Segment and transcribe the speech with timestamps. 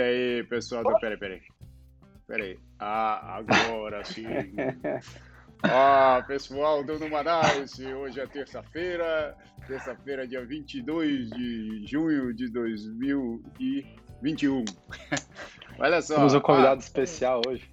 [0.00, 0.96] aí, pessoal do.
[0.98, 1.40] Peraí, peraí.
[2.26, 2.58] Peraí.
[2.78, 4.26] Ah, agora sim.
[5.64, 9.32] Ah, pessoal do Numanais, hoje é terça-feira,
[9.68, 14.64] terça-feira, dia 22 de junho de 2021.
[15.78, 16.16] Olha só.
[16.16, 17.70] Temos um convidado ah, especial hoje.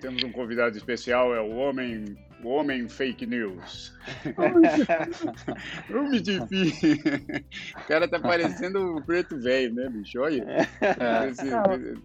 [0.00, 2.04] Temos um convidado especial, é o homem
[2.42, 3.92] o homem fake news.
[5.90, 6.72] o Mitifi.
[7.76, 10.20] O cara tá parecendo o preto velho, né, bicho?
[10.20, 10.44] Olha.
[10.80, 11.28] É.
[11.28, 11.46] Esse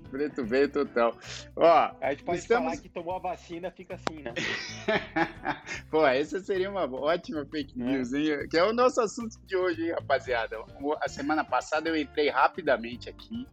[0.09, 1.17] preto velho total.
[1.55, 2.66] Ó, a gente pode estamos...
[2.66, 4.34] falar que tomou a vacina, fica assim, né?
[5.89, 7.83] Pô, essa seria uma ótima fake é.
[7.83, 8.47] news, hein?
[8.49, 10.58] Que é o nosso assunto de hoje, hein, rapaziada.
[11.02, 13.47] A semana passada eu entrei rapidamente aqui.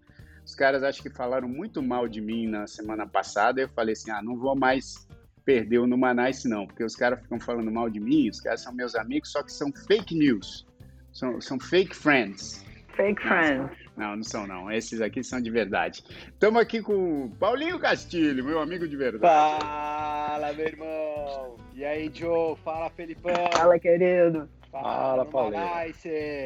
[0.45, 3.61] Os caras acho que falaram muito mal de mim na semana passada.
[3.61, 5.07] Eu falei assim: ah, não vou mais
[5.45, 8.73] perdeu no Manais, não, porque os caras ficam falando mal de mim, os caras são
[8.73, 10.67] meus amigos, só que são fake news,
[11.13, 12.65] são, são fake friends.
[12.95, 13.79] Fake não, friends.
[13.97, 16.05] Não, não são não, esses aqui são de verdade.
[16.29, 19.65] Estamos aqui com o Paulinho Castilho, meu amigo de verdade.
[19.65, 21.57] Fala, meu irmão!
[21.75, 22.57] E aí, Joe?
[22.65, 23.35] Fala, Felipão!
[23.53, 24.49] Fala, querido!
[24.71, 25.95] Fala, Fala Paulinho!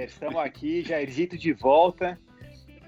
[0.06, 2.18] Estamos aqui, Jairzito de volta.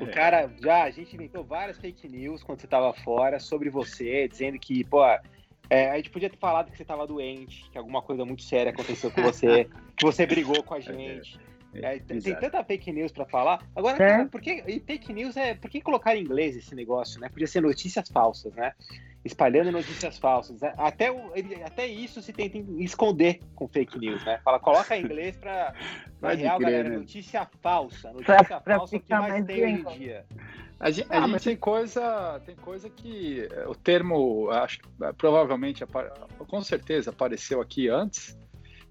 [0.01, 0.11] O é.
[0.11, 4.59] cara, já, a gente inventou várias fake news quando você estava fora sobre você, dizendo
[4.59, 5.03] que, pô,
[5.71, 8.73] é, a gente podia ter falado que você estava doente, que alguma coisa muito séria
[8.73, 11.39] aconteceu com você, que você brigou com a gente.
[11.75, 13.63] É, é tem, tanta fake news para falar.
[13.77, 13.99] Agora, é.
[13.99, 15.55] cara, por que, e fake news é.
[15.55, 17.29] Por que colocar em inglês esse negócio, né?
[17.29, 18.73] Podia ser notícias falsas, né?
[19.25, 20.61] Espalhando notícias falsas.
[20.61, 20.73] Né?
[20.79, 21.33] Até, o,
[21.65, 24.41] até isso se tenta esconder com fake news, né?
[24.43, 25.75] Fala, coloca em inglês para
[26.23, 26.89] real, crer, galera.
[26.89, 26.97] Né?
[26.99, 28.13] Notícia falsa.
[28.13, 30.25] Notícia pra, falsa pra que mais tem hoje em dia.
[30.81, 31.43] A gente, ah, a gente...
[31.43, 35.85] tem coisa, tem coisa que eh, o termo, acho eh, provavelmente,
[36.47, 38.39] com certeza apareceu aqui antes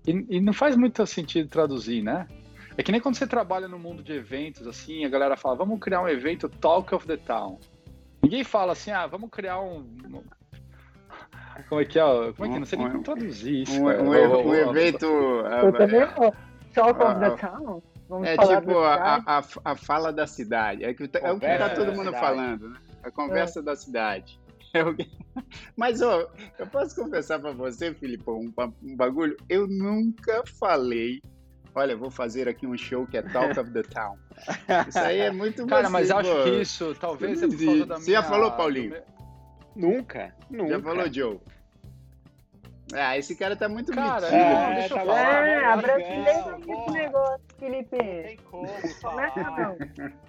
[0.06, 2.28] e, e, não faz muito sentido traduzir, né?
[2.77, 5.79] É que nem quando você trabalha no mundo de eventos, assim, a galera fala, vamos
[5.79, 7.59] criar um evento Talk of the Town.
[8.21, 9.83] Ninguém fala assim, ah, vamos criar um,
[11.67, 12.03] como é que é?
[12.03, 12.59] Como é que é?
[12.59, 13.81] Não sei nem como traduzir isso.
[13.81, 15.05] Um, um, um, um evento.
[15.05, 16.01] Eu também,
[16.73, 17.81] Talk of the Town.
[18.07, 20.85] Vamos é tipo a, a, a, fala da cidade.
[20.85, 22.79] É, que, é o que está todo mundo falando, né?
[23.03, 23.63] A conversa é.
[23.63, 24.39] da cidade.
[24.73, 24.83] É
[25.77, 29.35] Mas, ó, eu posso confessar para você, Filipão, um, um bagulho?
[29.47, 31.21] Eu nunca falei
[31.77, 34.17] olha, vou fazer aqui um show que é Talk of the Town.
[34.89, 37.99] Isso aí é muito Cara, mas acho que isso talvez é por causa da minha...
[37.99, 38.95] Você já falou, Paulinho?
[39.75, 40.69] Nunca, nunca.
[40.69, 41.39] Já falou, Joe?
[42.94, 44.36] Ah, esse cara tá muito cara, metido.
[44.36, 45.48] É, deixa eu tá falar.
[45.48, 47.98] É, brasileiro esse negócio, Felipe.
[47.98, 48.68] Não tem como
[49.02, 49.34] falar.
[49.36, 49.78] Não.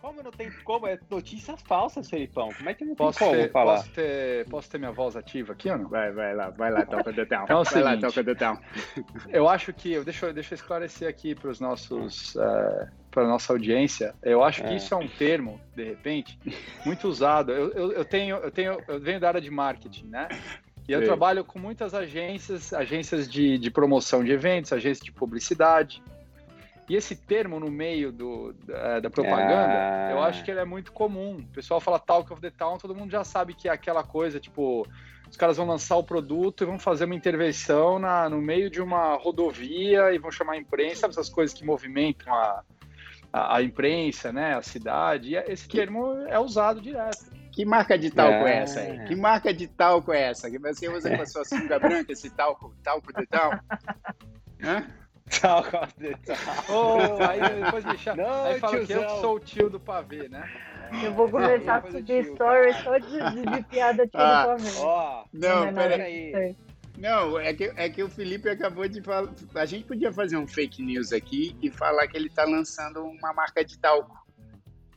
[0.00, 0.86] Como não tem como?
[0.86, 2.48] É notícias falsas, Felipão.
[2.56, 3.76] Como é que não posso tem ter, como falar?
[3.76, 5.88] Posso ter, posso ter minha voz ativa aqui ou não?
[5.88, 7.44] Vai, vai lá, vai lá, toca do town.
[7.44, 8.58] Então, é vai seguinte, lá, toca do town.
[9.28, 13.28] Eu acho que, deixa, eu, deixa eu esclarecer aqui para os nossos, uh, para a
[13.28, 14.14] nossa audiência.
[14.22, 14.76] Eu acho que é.
[14.76, 16.38] isso é um termo, de repente,
[16.84, 17.52] muito usado.
[17.52, 20.28] Eu, eu, eu, tenho, eu tenho, eu venho da área de marketing, né?
[20.88, 21.06] E eu Sim.
[21.06, 26.02] trabalho com muitas agências, agências de, de promoção de eventos, agências de publicidade.
[26.88, 30.12] E esse termo no meio do, da, da propaganda, é...
[30.12, 31.36] eu acho que ele é muito comum.
[31.36, 34.40] O pessoal fala Talk of the Town, todo mundo já sabe que é aquela coisa,
[34.40, 34.86] tipo,
[35.30, 38.80] os caras vão lançar o produto e vão fazer uma intervenção na, no meio de
[38.80, 42.62] uma rodovia e vão chamar a imprensa, sabe essas coisas que movimentam a,
[43.30, 45.34] a, a imprensa, né, a cidade.
[45.34, 47.37] E esse termo é usado direto.
[47.58, 49.04] Que marca de talco é, é essa aí?
[49.06, 50.48] Que marca de talco é essa?
[50.48, 53.50] Que você usa com a sua sunga branca, esse talco, talco de tal?
[54.62, 54.86] Hã?
[55.40, 56.36] Talco de tal.
[56.68, 58.22] Oh, aí depois me chama.
[58.22, 58.86] Não, aí fala tiozão.
[58.86, 60.48] que eu sou o tio do pavê, né?
[61.02, 64.78] Eu vou começar a subir stories só de, de, de piada tio ah, do pavê.
[64.78, 66.56] Ó, não, peraí.
[66.96, 69.32] Não, é que, é que o Felipe acabou de falar.
[69.56, 73.32] A gente podia fazer um fake news aqui e falar que ele está lançando uma
[73.32, 74.27] marca de talco.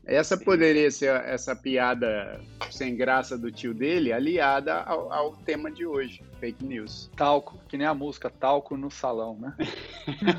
[0.05, 5.85] Essa poderia ser essa piada sem graça do tio dele, aliada ao, ao, tema de
[5.85, 7.09] hoje, fake news.
[7.15, 9.55] Talco, que nem a música Talco no Salão, né?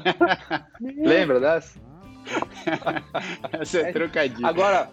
[0.81, 1.79] Lembra dessa?
[3.53, 4.47] Essa é trocadilho.
[4.47, 4.91] Agora,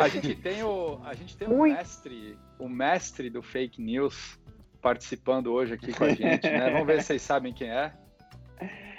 [0.00, 4.38] a gente tem o, a gente tem o mestre, o mestre do fake news
[4.80, 6.70] participando hoje aqui com a gente, né?
[6.70, 7.92] Vamos ver se vocês sabem quem é.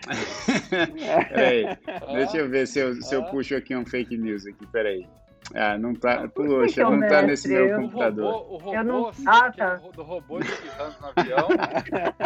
[1.29, 1.77] peraí,
[2.13, 5.07] deixa eu ver se eu, se eu puxo aqui um fake news aqui, peraí.
[5.53, 6.27] Ah, não tá.
[6.29, 8.25] Poxa, não tá nesse meu computador.
[8.25, 9.07] O robô, o robô não...
[9.09, 9.75] assim, ah, tá.
[9.75, 11.47] do robô espirrando no avião.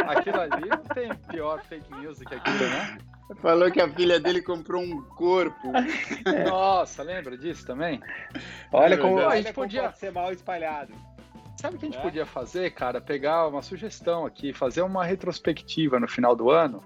[0.09, 2.97] aquilo ali não tem pior fake news do que aquilo, né?
[3.41, 5.71] Falou que a filha dele comprou um corpo.
[6.47, 7.99] Nossa, lembra disso também?
[8.71, 10.93] Olha como a gente podia ser mal espalhado.
[11.59, 12.01] Sabe o que a gente é?
[12.01, 13.01] podia fazer, cara?
[13.01, 16.83] Pegar uma sugestão aqui, fazer uma retrospectiva no final do ano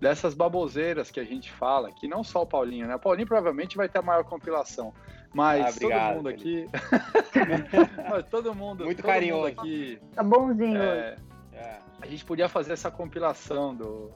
[0.00, 2.96] dessas baboseiras que a gente fala, que não só o Paulinho, né?
[2.96, 4.94] O Paulinho provavelmente vai ter a maior compilação.
[5.32, 6.66] Mas ah, obrigado, todo mundo aqui.
[8.10, 8.84] mas todo mundo.
[8.84, 9.48] Muito todo carinhoso.
[9.48, 10.82] Mundo aqui, tá bonzinho.
[10.82, 11.16] É,
[11.52, 11.78] é.
[12.00, 14.10] A gente podia fazer essa compilação do,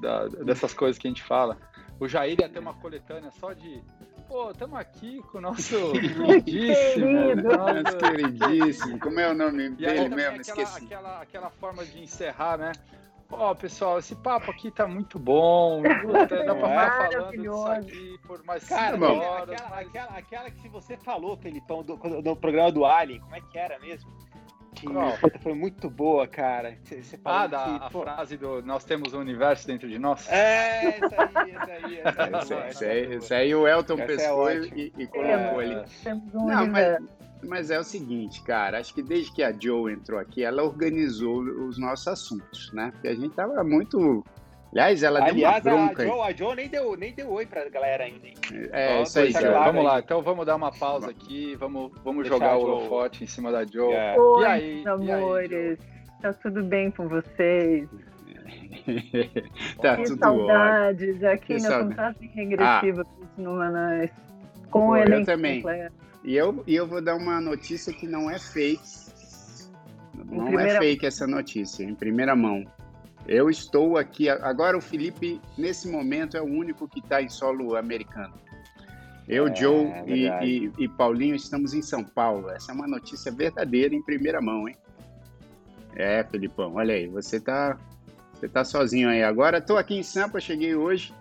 [0.00, 1.56] da, dessas coisas que a gente fala.
[1.98, 3.82] O Jair ia ter uma coletânea só de.
[4.28, 7.34] Pô, estamos aqui com o nosso queridíssimo.
[7.34, 9.00] nosso queridíssimo.
[9.00, 10.20] Como é o nome dele mesmo?
[10.20, 10.84] Aquela, Esqueci.
[10.84, 12.72] Aquela, aquela forma de encerrar, né?
[13.32, 15.82] Ó, oh, pessoal, esse papo aqui tá muito bom.
[15.82, 19.50] Dá pra ficar falando disso aqui por mais Cara, cinco horas.
[19.50, 19.88] Aquela, mas...
[19.88, 23.58] aquela, aquela, que se você falou, Felipão, do, do programa do Alien, como é que
[23.58, 24.10] era mesmo?
[24.74, 24.86] Que
[25.40, 26.76] foi muito boa, cara.
[26.82, 28.02] Você, você ah, da, que, a pô...
[28.02, 30.28] frase do nós temos um universo dentro de nós?
[30.30, 31.98] É, essa aí, essa aí.
[31.98, 35.06] Essa, aí, essa, essa, aí, essa aí o Elton essa é pescou é e, e,
[35.06, 35.84] colocou é, ali.
[36.06, 36.98] Um Não, mas,
[37.42, 41.40] mas é o seguinte, cara, acho que desde que a Joe entrou aqui, ela organizou
[41.40, 42.90] os nossos assuntos, né?
[42.92, 44.24] Porque a gente tava muito.
[44.72, 46.02] Aliás, ela Aliás, deu uma bronca.
[46.02, 48.26] A Joe, a Joe nem, deu, nem deu oi pra galera ainda.
[48.26, 48.34] Hein?
[48.70, 49.64] É, isso aí, cara.
[49.64, 53.50] Vamos lá, então vamos dar uma pausa aqui, vamos, vamos jogar o holofote em cima
[53.50, 53.92] da Joe.
[53.92, 54.18] É.
[54.18, 55.78] Oi, e aí, amores, e aí,
[56.22, 57.88] tá tudo bem com vocês?
[59.80, 61.30] tá que tudo saudades ótimo.
[61.30, 63.18] aqui que na contagem regressiva ah.
[63.18, 64.10] dos Numanais.
[64.70, 65.62] Com Pô, o elenco eu também.
[65.62, 66.09] Completo.
[66.22, 68.82] E eu, e eu vou dar uma notícia que não é fake.
[70.14, 70.72] Não é primeira...
[70.72, 72.64] é fake essa notícia, em primeira mão.
[73.26, 74.28] Eu estou aqui.
[74.28, 78.34] Agora o Felipe, nesse momento, é o único que está em solo americano.
[79.28, 82.50] Eu, é, Joe é e, e, e, Paulinho estamos em São Paulo.
[82.50, 84.76] Essa é uma notícia verdadeira em primeira mão, hein?
[85.94, 87.78] É, Felipão, olha aí, você tá,
[88.34, 89.22] você tá sozinho aí.
[89.22, 91.14] Agora estou aqui em Sampa, cheguei hoje.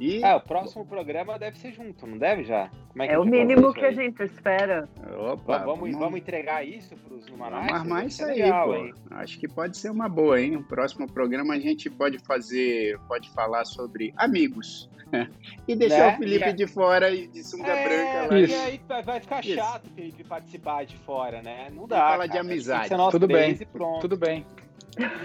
[0.00, 0.24] E...
[0.24, 2.70] Ah, o próximo programa deve ser junto, não deve já?
[2.98, 4.88] É, é, o mínimo que a gente espera.
[5.18, 7.66] Opa, vamos, vamos, vamos entregar isso para os Numanais?
[7.66, 8.76] Vamos armar isso aí, legal, pô.
[8.76, 8.94] Hein?
[9.10, 10.56] Acho que pode ser uma boa, hein?
[10.56, 14.88] O próximo programa a gente pode fazer, pode falar sobre amigos.
[15.68, 16.14] e deixar né?
[16.14, 16.52] o Felipe é...
[16.52, 18.34] de fora e de sunga é, branca.
[18.34, 18.40] Lá.
[18.40, 19.54] E aí vai ficar isso.
[19.54, 21.68] chato o Felipe participar de fora, né?
[21.74, 21.98] Não dá.
[21.98, 22.88] Fala de amizade.
[23.10, 23.54] Tudo bem,
[24.00, 24.46] tudo bem.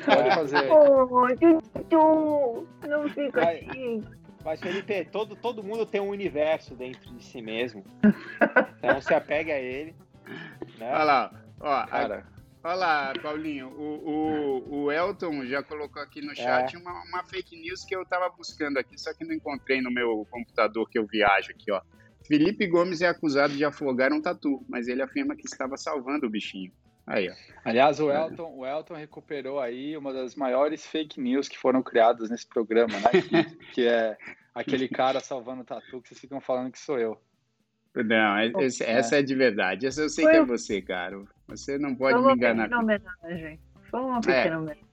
[0.06, 0.70] Pode fazer.
[0.70, 1.30] Oh,
[2.88, 4.04] não fica assim.
[4.46, 7.84] Mas, Felipe, todo, todo mundo tem um universo dentro de si mesmo.
[8.78, 9.96] Então se apegue a ele.
[10.78, 10.92] Né?
[10.94, 12.28] Olha lá, ó, cara.
[12.64, 16.78] Olha lá, Paulinho, o, o, o Elton já colocou aqui no chat é.
[16.78, 20.28] uma, uma, fake news que eu estava buscando aqui, só que não encontrei no meu
[20.30, 21.82] computador que eu viajo aqui, ó.
[22.28, 26.30] Felipe Gomes é acusado de afogar um tatu, mas ele afirma que estava salvando o
[26.30, 26.72] bichinho.
[27.08, 27.34] Aí, ó.
[27.64, 32.30] Aliás, o Elton, o Elton recuperou aí uma das maiores fake news que foram criadas
[32.30, 33.22] nesse programa, né?
[33.22, 34.18] Que, que é
[34.54, 37.20] aquele cara salvando o tatu que vocês ficam falando que sou eu.
[37.96, 39.88] Não, é, esse, essa é de verdade.
[39.88, 41.24] Essa eu sei Foi que é você, cara.
[41.48, 42.68] Você não pode me enganar.
[42.70, 43.60] Foi uma pequena homenagem.
[43.90, 44.58] Foi uma pequena é.
[44.58, 44.86] homenagem.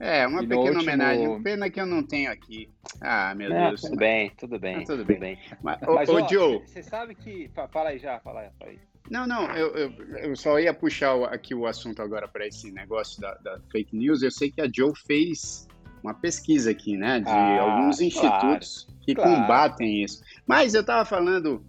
[0.00, 0.82] É, uma e pequena último...
[0.82, 1.42] homenagem.
[1.42, 2.70] Pena que eu não tenho aqui.
[3.00, 3.82] Ah, meu não, Deus.
[3.82, 4.76] Tudo bem, tudo bem.
[4.76, 5.20] Ah, tudo, bem.
[5.20, 5.38] bem.
[5.62, 6.58] Mas, Mas ô, ó, Joe.
[6.66, 7.50] Você sabe que.
[7.70, 8.50] Fala aí já, fala aí.
[8.58, 8.80] Fala aí.
[9.10, 13.20] Não, não, eu, eu, eu, só ia puxar aqui o assunto agora para esse negócio
[13.20, 14.22] da, da, fake news.
[14.22, 15.68] Eu sei que a Joe fez
[16.02, 19.30] uma pesquisa aqui, né, de ah, alguns institutos claro, que claro.
[19.30, 20.22] combatem isso.
[20.46, 21.64] Mas eu estava falando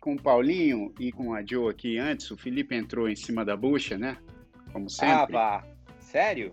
[0.00, 3.56] com o Paulinho e com a Joe aqui antes, o Felipe entrou em cima da
[3.56, 4.16] bucha, né,
[4.72, 5.36] como sempre.
[5.36, 5.64] Ah, vá.
[6.00, 6.50] Sério?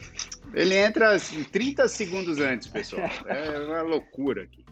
[0.53, 3.09] Ele entra assim, 30 segundos antes, pessoal.
[3.25, 4.65] É uma loucura aqui.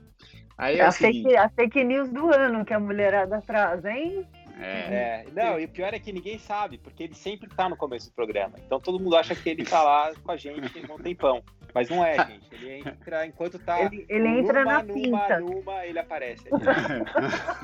[0.58, 1.24] Aí é, é a, seguinte...
[1.24, 4.28] fake, a fake news do ano que a mulherada traz, hein?
[4.60, 4.66] É.
[4.66, 5.26] é.
[5.34, 8.14] Não, e o pior é que ninguém sabe, porque ele sempre tá no começo do
[8.14, 8.56] programa.
[8.66, 11.44] Então todo mundo acha que ele tá lá com a gente um tempão.
[11.74, 12.54] Mas não é, gente.
[12.54, 13.82] Ele entra enquanto tá.
[13.82, 15.40] Ele, ele entra numa, na numa, pinta.
[15.40, 16.48] Numa, ele aparece.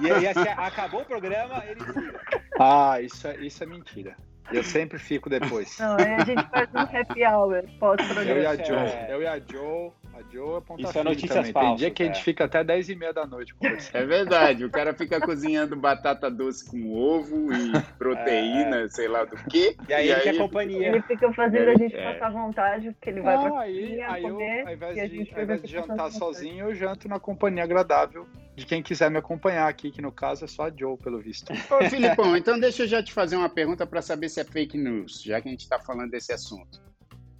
[0.01, 2.19] e aí, assim, acabou o programa, ele tira.
[2.59, 4.15] Ah, isso é, isso é mentira.
[4.51, 5.77] Eu sempre fico depois.
[5.77, 8.31] Não, a gente faz um happy hour pós-programa.
[8.31, 8.77] Eu e a Joe.
[8.77, 9.07] É...
[9.11, 11.53] Eu e a Joe a Joe é ponta Isso é notícias também.
[11.53, 11.69] falsas.
[11.69, 12.23] Tem dia que a gente é.
[12.23, 13.55] fica até 10 e meia da noite
[13.93, 18.89] É verdade, o cara fica cozinhando batata doce com ovo e proteína, é.
[18.89, 19.75] sei lá do quê.
[19.87, 20.23] E aí e ele aí...
[20.23, 20.87] quer companhia.
[20.87, 22.13] Ele fica fazendo a gente é.
[22.13, 25.43] passar vontade, porque ele vai Não, pra aí, aí comer, eu, ao invés de, ao
[25.43, 29.89] invés de jantar sozinho, eu janto na companhia agradável de quem quiser me acompanhar aqui,
[29.89, 31.53] que no caso é só a Joe, pelo visto.
[31.53, 34.77] Ô, Filipão, então deixa eu já te fazer uma pergunta para saber se é fake
[34.77, 36.88] news, já que a gente está falando desse assunto.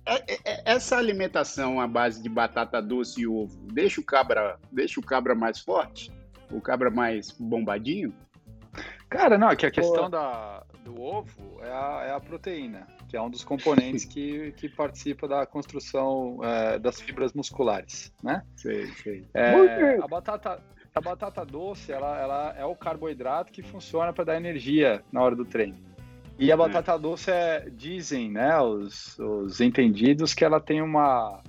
[0.06, 4.58] É, é, é, essa alimentação à base de batata doce e ovo deixa o cabra,
[4.72, 6.12] deixa o cabra mais forte?
[6.52, 8.14] O cabra mais bombadinho?
[9.10, 13.18] Cara, não, é que a questão da, do ovo é a, é a, proteína, que
[13.18, 18.44] é um dos componentes que, que participa da construção é, das fibras musculares, né?
[18.56, 19.26] Sei, sei.
[19.34, 20.62] É, a batata,
[20.94, 25.36] a batata doce, ela, ela é o carboidrato que funciona para dar energia na hora
[25.36, 25.89] do treino.
[26.40, 26.62] E a uhum.
[26.62, 31.44] batata doce é, dizem, né, os, os entendidos que ela tem uma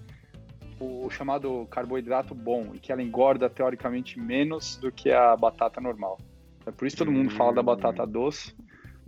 [0.81, 6.19] o chamado carboidrato bom e que ela engorda teoricamente menos do que a batata normal.
[6.67, 8.57] É por isso que todo mundo fala da batata doce.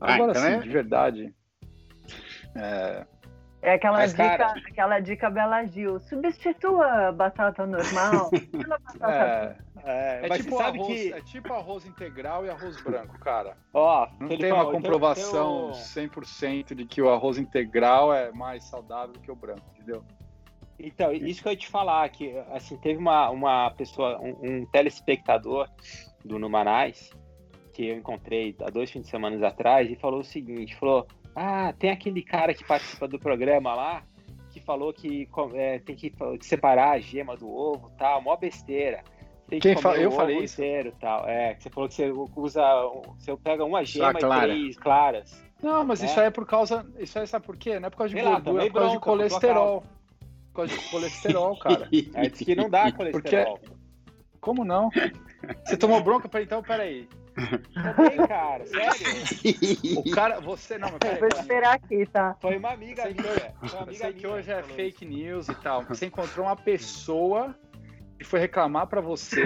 [0.01, 1.35] Ah, Agora então sim, é- de verdade.
[2.55, 3.07] É,
[3.65, 6.01] É aquela Mas, dica, cara- aquela dica Bela Gil.
[6.01, 11.13] Substitua a batata normal pela batata é, É, é mas tipo você sabe arroz, que.
[11.13, 13.57] é tipo arroz integral e arroz branco, cara.
[13.73, 18.65] Ó, Não tem uma então comprovação eu- 100% de que o arroz integral é mais
[18.65, 20.03] saudável que o branco, entendeu?
[20.77, 24.67] Então, isso que eu ia te falar, que assim, teve uma, uma pessoa, um, um
[24.67, 25.69] telespectador
[26.25, 27.11] do Numanais,
[27.73, 31.73] que eu encontrei há dois fins de semana atrás, e falou o seguinte, falou, ah,
[31.79, 34.03] tem aquele cara que participa do programa lá,
[34.51, 39.03] que falou que é, tem que separar a gema do ovo tal, mó besteira.
[39.49, 40.61] Tem que Quem comer fa- eu falei isso?
[40.63, 41.29] inteiro tal.
[41.29, 42.63] É, que você falou que você usa,
[43.19, 44.53] você pega uma gema clara.
[44.55, 45.45] e três claras.
[45.63, 46.07] Não, mas É.
[46.07, 46.87] isso aí é por causa.
[46.99, 47.79] Isso aí sabe por quê?
[47.79, 49.17] Não é por causa de Sei lá, gordura, é tomei por causa de bronca tua
[49.17, 49.83] colesterol.
[50.53, 51.89] Por causa de colesterol, cara.
[52.15, 53.61] É, diz que não dá colesterol.
[54.41, 54.91] Como não?
[55.65, 56.29] Você tomou bronca?
[56.41, 57.09] Então, peraí.
[58.29, 58.93] Cara, sério.
[60.05, 60.79] O cara, você.
[60.79, 61.41] Não, mas Eu vou peraí.
[61.41, 62.37] esperar aqui, tá?
[62.41, 63.25] Foi uma amiga que minha.
[63.33, 65.83] Foi uma Eu amiga sei que minha hoje é fake news e tal.
[65.85, 67.55] Você encontrou uma pessoa
[68.19, 69.43] que foi reclamar pra você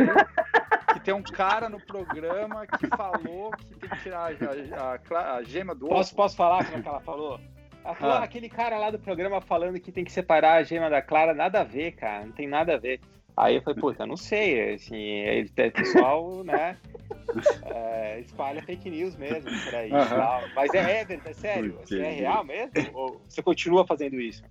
[0.93, 5.43] que tem um cara no programa que falou que tem que tirar a, a- a
[5.45, 5.95] gema do isso.
[5.95, 6.16] Posso, ovo.
[6.16, 7.40] posso falar como é que ela falou?
[7.85, 10.90] Ela falou, ah, aquele cara lá do programa falando que tem que separar a gema
[10.90, 13.00] da clara, nada a ver, cara, não tem nada a ver.
[13.37, 16.76] Aí eu falei, puta, não sei, assim, ele, o pessoal, né,
[17.66, 20.43] é, espalha fake news mesmo por aí tal.
[20.55, 21.78] Mas é, é é sério?
[21.83, 22.73] Assim, é real mesmo?
[22.95, 24.43] Ou você continua fazendo isso?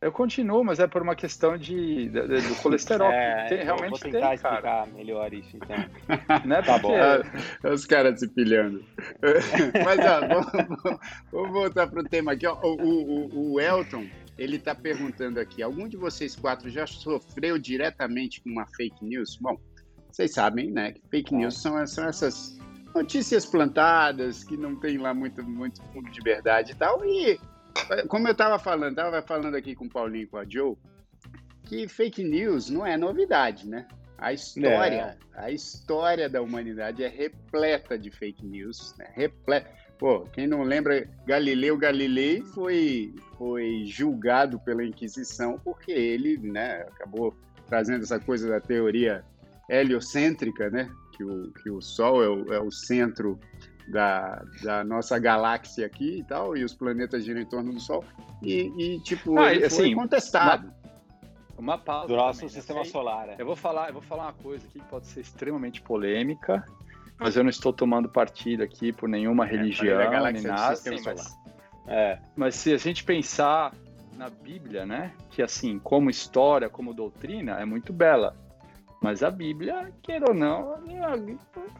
[0.00, 3.10] Eu continuo, mas é por uma questão de, de- de- do colesterol.
[3.10, 4.54] É, tem, realmente vou tem, tentar cara.
[4.54, 5.76] explicar melhor isso, então.
[6.44, 6.62] Né?
[6.62, 6.92] Tá bom.
[7.72, 8.84] Os caras se pilhando.
[9.84, 11.00] Mas, ó, vamos, vamos-
[11.32, 12.46] vamos voltar para o tema aqui.
[12.46, 12.56] Ó.
[12.62, 14.06] O, o- o Elton,
[14.38, 19.36] ele está perguntando aqui, algum de vocês quatro já sofreu diretamente com uma fake news?
[19.40, 19.58] Bom,
[20.10, 22.56] vocês sabem, né, que fake news são, são essas
[22.94, 27.04] notícias plantadas, que não tem lá muito, muito fundo de verdade e tal.
[27.04, 27.38] E,
[28.08, 30.76] como eu estava falando, estava falando aqui com o Paulinho e com a Joe,
[31.64, 33.86] que fake news não é novidade, né?
[34.16, 39.08] A história, a história da humanidade é repleta de fake news, né?
[39.14, 39.70] Repleta.
[39.98, 47.34] Pô, quem não lembra, Galileu Galilei foi, foi julgado pela Inquisição porque ele, né, acabou
[47.66, 49.24] trazendo essa coisa da teoria
[49.68, 50.88] heliocêntrica, né?
[51.16, 53.38] Que o, que o Sol é o, é o centro
[53.88, 58.04] da, da nossa galáxia aqui e tal, e os planetas giram em torno do Sol.
[58.42, 60.72] E, e, tipo, Ah, ele e, foi assim, contestado.
[61.58, 62.06] Uma pausa.
[62.06, 62.60] Do nosso também, né?
[62.60, 63.28] sistema solar.
[63.30, 63.36] é.
[63.36, 66.64] Eu vou falar, eu vou falar uma coisa aqui que pode ser extremamente polêmica,
[67.18, 70.80] mas eu não estou tomando partido aqui por nenhuma religião da nem galáxia do nada.
[70.86, 71.38] mas, solar.
[71.86, 72.18] É.
[72.36, 73.72] mas se a gente pensar
[74.16, 78.36] na Bíblia, né, que assim, como história, como doutrina, é muito bela.
[79.00, 81.36] Mas a Bíblia, queira ou não, é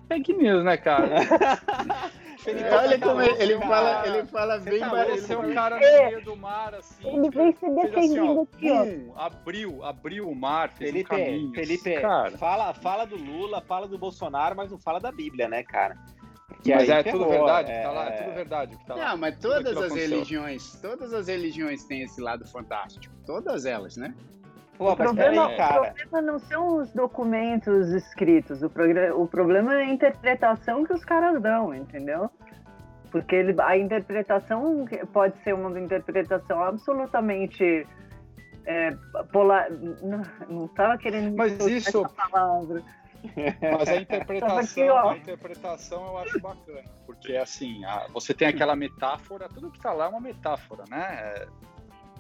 [0.07, 1.17] fake news, né, cara?
[2.39, 3.69] Felipe, É, olha tá como ele, louco, ele cara.
[3.69, 5.51] fala, ele fala bem tá Apareceu mais.
[5.51, 6.07] um cara no É.
[6.07, 7.09] meio do mar, assim.
[7.09, 8.85] Ele vem se fez assim, ó, defendendo aqui, ó.
[8.85, 11.53] bum, abriu, abriu o mar, fez Felipe, um caminho.
[11.55, 12.31] Felipe cara.
[12.39, 15.97] fala, fala do Lula, fala do Bolsonaro, mas não fala da Bíblia, né, cara?
[16.63, 18.95] Que Mas aí é tudo verdade é, que tá lá, é tudo verdade que tá
[18.95, 19.09] lá.
[19.11, 19.97] Não, mas todas as aconteceu.
[20.11, 23.15] religiões, todas as religiões têm esse lado fantástico.
[23.27, 24.15] Todas elas, né?
[24.79, 28.71] Pô, O problema, peraí, o problema não são os documentos escritos, o,
[29.17, 32.31] o problema é a interpretação que os caras dão, entendeu?
[33.11, 37.87] Porque ele- a interpretação pode ser uma interpretação absolutamente
[38.67, 38.91] é,
[39.33, 39.71] polar.
[39.71, 42.83] Não, não estava querendo Mas isso- essa palavra.
[43.79, 49.49] Mas a interpretação, a interpretação eu acho bacana, porque assim, a- você tem aquela metáfora,
[49.49, 51.03] tudo que tá lá é uma metáfora, né?
[51.19, 51.49] É,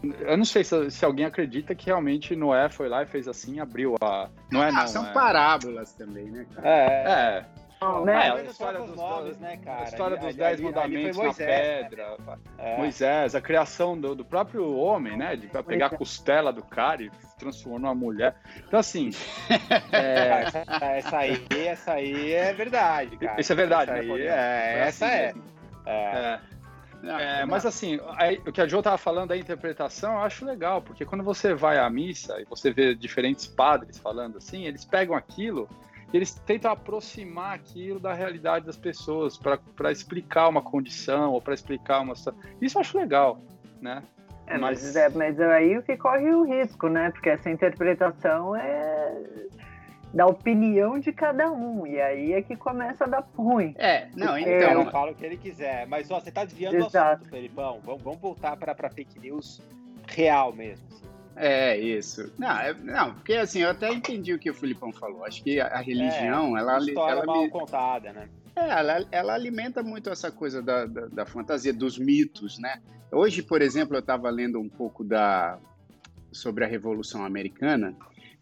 [0.02, 3.58] Eu não sei se, se alguém acredita que realmente Noé foi lá e fez assim,
[3.58, 4.28] abriu a.
[4.50, 4.86] Não é Ah, não.
[4.86, 5.12] são é...
[5.12, 6.68] parábolas também, né, cara?
[6.68, 7.44] É, É,
[7.80, 8.28] Não, É, né?
[8.30, 9.80] a a história dos nomes, dois- né, cara?
[9.80, 11.82] a história Ali- dos ali- Dez ali Mandamentos na Moisés, né?
[11.84, 12.16] pedra,
[12.58, 12.76] É.
[12.76, 15.34] Moisés, a criação do, do próprio homem, né?
[15.36, 18.34] De pra pegar a costela do cara e transformar numa mulher.
[18.66, 19.10] Então, assim.
[19.92, 23.40] é, Essa, essa aí, essa aí é verdade, cara.
[23.40, 25.26] isso é verdade, essa né, aí, é, Foi essa assim é.
[25.26, 25.42] mesmo.
[25.86, 26.40] É.
[27.02, 27.06] É.
[27.06, 30.44] Não, É, mas assim, aí, o que a Jo estava falando da interpretação, eu acho
[30.44, 34.84] legal, porque quando você vai à missa e você vê diferentes padres falando assim, eles
[34.84, 35.68] pegam aquilo
[36.12, 41.54] e eles tentam aproximar aquilo da realidade das pessoas para explicar uma condição ou para
[41.54, 42.40] explicar uma situação.
[42.60, 43.40] Isso eu acho legal,
[43.80, 44.02] né?
[44.46, 47.10] É, mas, Mas- é, mas aí o que corre o risco, né?
[47.10, 49.12] Porque essa interpretação é
[50.12, 51.86] da opinião de cada um.
[51.86, 53.74] E aí é que começa a dar ruim.
[53.78, 55.86] É, não, Então, ele fala o que ele quiser.
[55.86, 57.22] Mas, ó, você tá desviando do Exato.
[57.22, 57.80] assunto, Felipão.
[57.84, 59.60] Vamos, vamos voltar pra, pra fake news
[60.06, 60.86] real mesmo.
[60.88, 61.02] assim.
[61.36, 62.32] É, isso.
[62.38, 65.24] Não, é, não, porque assim, eu até entendi o que o Filipão falou.
[65.24, 66.78] Acho que a, a religião, é, ela.
[66.78, 67.50] História ela mal me...
[67.50, 68.28] contada, né?
[68.56, 72.80] É, ela, ela, alimenta muito essa coisa da, da, da, fantasia, dos mitos, né?
[73.12, 75.58] Hoje, por exemplo, eu estava lendo um pouco da,
[76.32, 77.94] sobre a Revolução Americana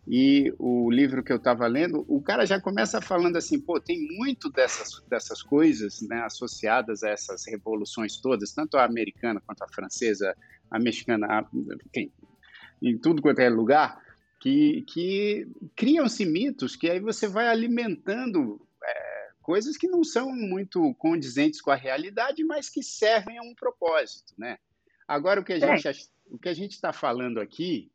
[0.06, 4.06] e o livro que eu estava lendo, o cara já começa falando assim, pô, tem
[4.16, 9.68] muito dessas, dessas coisas né, associadas a essas revoluções todas, tanto a americana quanto a
[9.68, 10.36] francesa,
[10.70, 11.46] a mexicana, a,
[11.86, 12.12] enfim,
[12.80, 14.00] em tudo quanto é lugar,
[14.38, 20.94] que, que criam-se mitos que aí você vai alimentando é, coisas que não são muito
[20.94, 24.58] condizentes com a realidade, mas que servem a um propósito, né?
[25.08, 27.90] Agora, o que a gente o que a gente está falando aqui,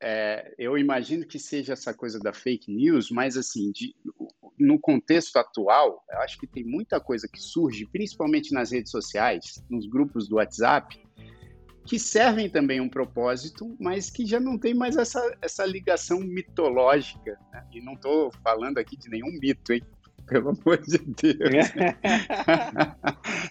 [0.00, 3.94] é, eu imagino que seja essa coisa da fake news, mas assim, de,
[4.58, 9.64] no contexto atual, eu acho que tem muita coisa que surge, principalmente nas redes sociais,
[9.70, 11.00] nos grupos do WhatsApp,
[11.84, 17.38] que servem também um propósito, mas que já não tem mais essa, essa ligação mitológica.
[17.52, 17.66] Né?
[17.72, 19.82] E não estou falando aqui de nenhum mito, hein?
[20.26, 21.50] Pelo amor de Deus.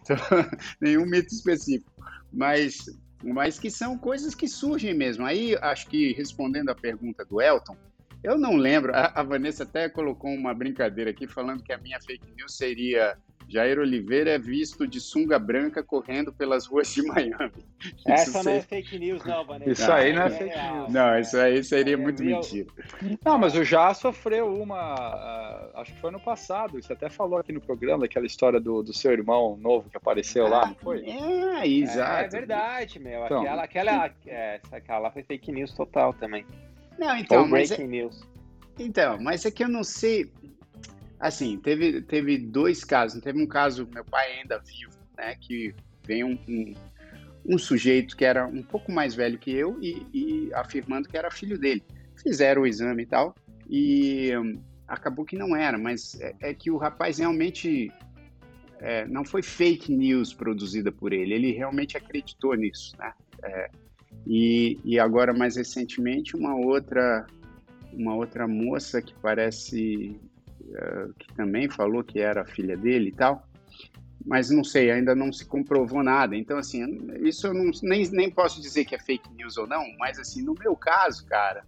[0.80, 1.92] nenhum mito específico.
[2.32, 2.86] Mas,
[3.24, 5.26] mas que são coisas que surgem mesmo.
[5.26, 7.76] Aí, acho que respondendo à pergunta do Elton,
[8.24, 12.00] eu não lembro, a, a Vanessa até colocou uma brincadeira aqui falando que a minha
[12.00, 13.18] fake news seria
[13.52, 17.52] Jair Oliveira é visto de sunga branca correndo pelas ruas de Miami.
[18.08, 19.72] Essa isso não é fake news, não, Vanessa.
[19.72, 20.94] Isso aí não é, é fake news.
[20.94, 22.70] Não, isso aí seria é muito mentira.
[23.26, 24.96] Não, mas o Já sofreu uma.
[24.96, 26.82] Uh, acho que foi ano passado.
[26.82, 30.48] Você até falou aqui no programa aquela história do, do seu irmão novo que apareceu
[30.48, 31.04] lá, não foi?
[31.06, 32.24] É, exato.
[32.24, 33.26] É, é verdade, meu.
[33.26, 36.46] Então, aquela, aquela, é, aquela foi fake news total também.
[36.98, 37.42] Não, então.
[37.42, 37.88] Ou breaking é...
[37.88, 38.22] news.
[38.80, 40.32] Então, mas é que eu não sei
[41.22, 43.22] Assim, teve, teve dois casos.
[43.22, 45.36] Teve um caso, meu pai ainda vivo, né?
[45.40, 45.72] Que
[46.04, 46.74] veio um, um,
[47.46, 51.30] um sujeito que era um pouco mais velho que eu e, e, afirmando que era
[51.30, 51.84] filho dele.
[52.16, 53.36] Fizeram o exame e tal,
[53.70, 57.92] e um, acabou que não era, mas é, é que o rapaz realmente
[58.80, 63.14] é, não foi fake news produzida por ele, ele realmente acreditou nisso, né?
[63.44, 63.70] É,
[64.26, 67.26] e, e agora, mais recentemente, uma outra,
[67.94, 70.20] uma outra moça que parece
[71.20, 73.48] que também falou que era filha dele e tal,
[74.26, 76.36] mas não sei, ainda não se comprovou nada.
[76.36, 76.84] Então, assim,
[77.22, 80.44] isso eu não, nem, nem posso dizer que é fake news ou não, mas, assim,
[80.44, 81.66] no meu caso, cara,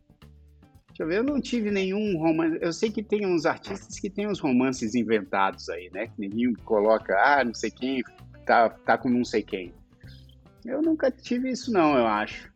[0.87, 2.57] deixa eu ver, eu não tive nenhum romance.
[2.61, 6.07] Eu sei que tem uns artistas que têm uns romances inventados aí, né?
[6.07, 8.03] Que ninguém coloca, ah, não sei quem
[8.45, 9.73] tá, tá com não sei quem.
[10.63, 12.51] Eu nunca tive isso, não, eu acho.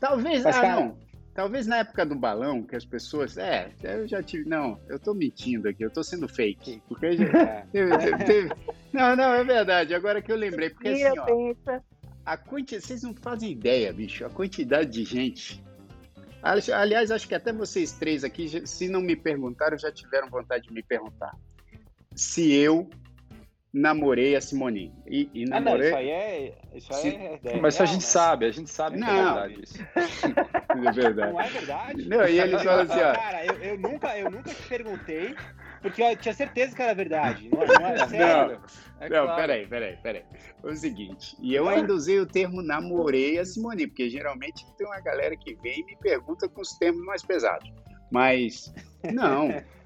[0.00, 0.80] Talvez, mas, ah, cara...
[0.80, 1.01] não.
[1.34, 3.38] Talvez na época do balão, que as pessoas.
[3.38, 4.48] É, eu já tive.
[4.48, 6.82] Não, eu tô mentindo aqui, eu tô sendo fake.
[6.86, 7.66] Porque já, é.
[7.72, 8.52] teve, teve,
[8.92, 9.94] não, não, é verdade.
[9.94, 11.80] Agora que eu lembrei, porque assim, ó.
[12.24, 15.62] A quantidade, vocês não fazem ideia, bicho, a quantidade de gente.
[16.42, 20.72] Aliás, acho que até vocês três aqui, se não me perguntaram, já tiveram vontade de
[20.72, 21.36] me perguntar.
[22.14, 22.90] Se eu
[23.72, 24.92] namorei a Simone.
[25.06, 25.88] E, e namorei...
[25.88, 26.54] Ah, não, isso aí é.
[26.74, 28.06] Isso aí é, Mas isso a gente né?
[28.06, 29.06] sabe, a gente sabe não.
[29.06, 29.82] que é verdade isso.
[30.88, 31.32] é verdade.
[31.32, 32.08] Não é verdade?
[32.08, 33.12] Não, e eles falam assim, ó.
[33.14, 35.34] Cara, eu, eu, nunca, eu nunca te perguntei,
[35.80, 37.48] porque eu tinha certeza que era verdade.
[37.50, 38.26] Não, não era sério.
[38.26, 38.62] Não,
[39.00, 39.40] é não claro.
[39.40, 40.24] peraí, peraí, peraí.
[40.60, 44.86] Foi o seguinte, e eu ainda usei o termo namorei a Simone, porque geralmente tem
[44.86, 47.72] uma galera que vem e me pergunta com os termos mais pesados.
[48.10, 48.72] Mas,
[49.12, 49.48] não.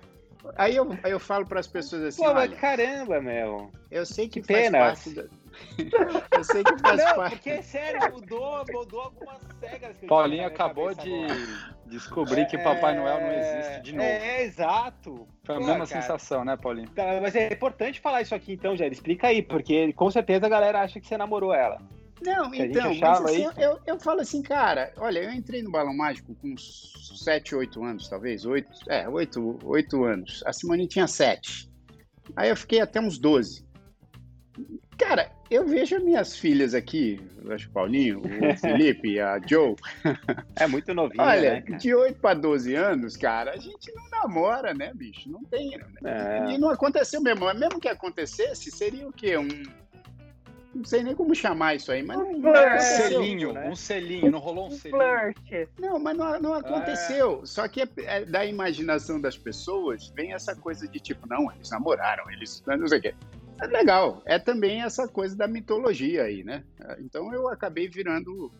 [0.56, 2.22] Aí eu, aí eu falo para as pessoas assim.
[2.22, 3.70] Pô, mas caramba, meu.
[3.90, 4.78] Eu sei que, que faz pena.
[4.78, 5.22] parte da.
[6.36, 7.36] eu sei que faz não, parte.
[7.36, 9.96] Porque, sério, mudou, mudou algumas regras.
[10.06, 11.74] Paulinho acabou de agora.
[11.86, 14.08] descobrir é, que Papai Noel não existe de novo.
[14.08, 15.26] É, exato.
[15.44, 16.02] Foi a Pô, mesma cara.
[16.02, 16.90] sensação, né, Paulinho?
[16.90, 18.92] Tá, mas é importante falar isso aqui então, Jair.
[18.92, 21.80] Explica aí, porque com certeza a galera acha que você namorou ela.
[22.22, 25.94] Não, que então, mas assim, eu, eu falo assim, cara, olha, eu entrei no Balão
[25.94, 30.42] Mágico com uns 7, 8 anos, talvez, 8, é, 8, 8 anos.
[30.46, 31.70] A Simone tinha 7.
[32.34, 33.66] Aí eu fiquei até uns 12.
[34.96, 38.22] Cara, eu vejo minhas filhas aqui, acho o Paulinho, o
[38.56, 39.76] Felipe, a Joe.
[40.58, 44.72] É muito novinho, Olha, né, de 8 para 12 anos, cara, a gente não namora,
[44.72, 45.30] né, bicho?
[45.30, 45.76] Não tem.
[46.00, 46.48] Né?
[46.48, 46.54] É.
[46.54, 47.44] E não aconteceu mesmo.
[47.44, 49.36] Mas mesmo que acontecesse, seria o quê?
[49.36, 49.48] Um
[50.76, 53.68] não sei nem como chamar isso aí, mas um não, é, selinho, né?
[53.68, 55.00] um selinho, não rolou um selinho.
[55.00, 55.68] Flirt.
[55.78, 57.40] Não, mas não, não aconteceu.
[57.42, 57.46] É.
[57.46, 61.70] Só que é, é, da imaginação das pessoas vem essa coisa de tipo, não, eles
[61.70, 63.14] namoraram, eles não sei o quê.
[63.60, 64.22] É legal.
[64.26, 66.62] É também essa coisa da mitologia aí, né?
[66.98, 68.52] Então eu acabei virando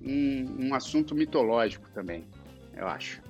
[0.00, 2.24] um, um assunto mitológico também,
[2.76, 3.20] eu acho.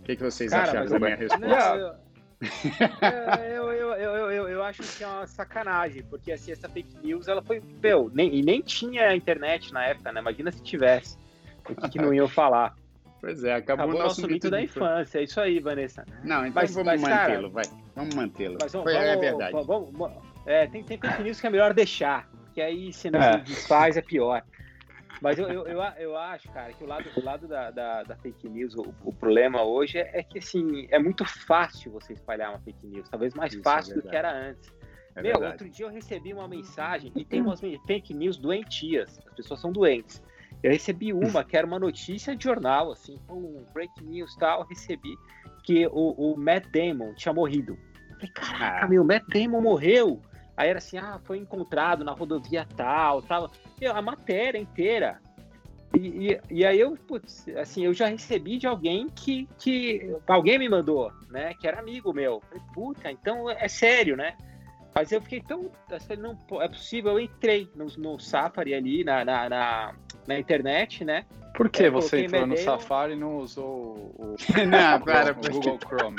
[0.00, 1.46] O que, que vocês Cara, acharam da minha resposta?
[1.46, 1.94] É, eu,
[2.40, 7.42] eu, eu, eu, eu acho que é uma sacanagem, porque assim, essa fake news, ela
[7.42, 10.20] foi, meu, nem, e nem tinha internet na época, né?
[10.20, 11.16] Imagina se tivesse.
[11.68, 12.74] o que, que não iam falar.
[13.20, 15.18] Pois é, acabou, acabou o nosso, nosso mito da infância.
[15.18, 16.04] É isso aí, Vanessa.
[16.22, 17.64] Não, então mas, vamos mantê-lo, vai.
[17.96, 18.58] Vamos mantê-lo.
[18.60, 19.52] Foi vamos, é verdade.
[19.52, 23.20] Vamos, vamos, é, tem, tem fake news que é melhor deixar, porque aí se não
[23.20, 23.38] é.
[23.38, 24.42] se desfaz é pior.
[25.20, 28.16] Mas eu, eu, eu, eu, acho, cara, que o lado, o lado da, da, da
[28.16, 32.50] fake news, o, o, problema hoje é, é, que, assim, é muito fácil você espalhar
[32.50, 33.08] uma fake news.
[33.08, 34.72] Talvez mais Isso é fácil é do que era antes.
[35.16, 35.52] É Meu, verdade.
[35.52, 39.18] outro dia eu recebi uma mensagem e tem umas fake news doentias.
[39.26, 40.22] As pessoas são doentes.
[40.62, 45.14] Eu recebi uma que era uma notícia de jornal, assim, um break news tal, recebi
[45.62, 47.78] que o, o Matt Damon tinha morrido.
[48.14, 48.88] Falei, caraca, ah.
[48.88, 50.20] meu, Matt Damon morreu.
[50.58, 53.48] Aí era assim, ah, foi encontrado na rodovia tal, tal.
[53.94, 55.20] A matéria inteira.
[55.96, 60.58] E, e, e, aí eu, putz, assim, eu já recebi de alguém que, que alguém
[60.58, 62.42] me mandou, né, que era amigo meu.
[62.48, 64.36] Falei, puta, então é sério, né?
[64.92, 65.70] Mas eu fiquei tão.
[65.92, 67.12] Assim, não é possível.
[67.12, 69.94] Eu entrei no, no Safari ali, na, na, na,
[70.26, 71.24] na internet, né?
[71.54, 74.36] Por que você entrou no Safari e não usou o,
[74.68, 76.18] não, cara, o Google Chrome?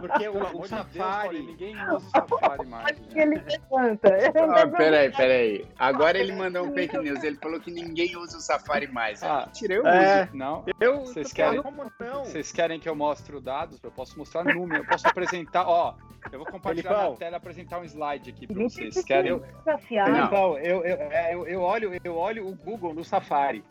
[0.00, 1.36] Porque o, o Safari.
[1.36, 2.98] Deus, ninguém usa o Safari mais.
[2.98, 3.06] Né?
[3.14, 4.08] Ele levanta.
[4.54, 5.66] Ah, peraí, peraí.
[5.78, 7.22] Agora ele mandou um fake news.
[7.22, 9.22] Ele falou que ninguém usa o Safari mais.
[9.22, 10.36] Ah, Tirei o é, uso.
[10.36, 10.64] Não.
[10.80, 12.24] Eu, vocês querem, não?
[12.24, 13.78] vocês querem que eu mostre dados?
[13.82, 14.82] Eu posso mostrar número.
[14.82, 15.68] Eu posso apresentar.
[15.68, 15.94] Ó,
[16.32, 17.10] eu vou compartilhar Felipão.
[17.12, 19.04] na tela apresentar um slide aqui para vocês.
[19.04, 19.30] Querem?
[19.30, 19.44] Eu,
[19.78, 23.64] Felipão, eu, eu, é, eu, eu, olho, eu olho o Google no Safari.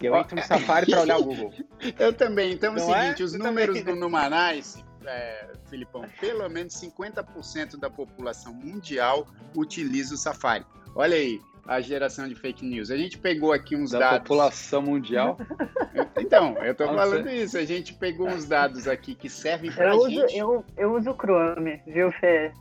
[0.00, 1.54] Eu entro no Safari para olhar o Google.
[1.98, 2.52] Eu também.
[2.52, 3.24] Então é o seguinte, é?
[3.24, 3.94] os números também.
[3.94, 10.64] do Numanice é, Filipão, pelo menos 50% da população mundial utiliza o Safari.
[10.94, 12.90] Olha aí a geração de fake news.
[12.90, 14.18] A gente pegou aqui uns da dados.
[14.20, 15.36] população mundial?
[16.16, 17.58] Então, eu tô falando isso.
[17.58, 20.24] A gente pegou uns dados aqui que servem pra eu gente.
[20.24, 22.52] Uso, eu, eu uso o Chrome, viu, Fê?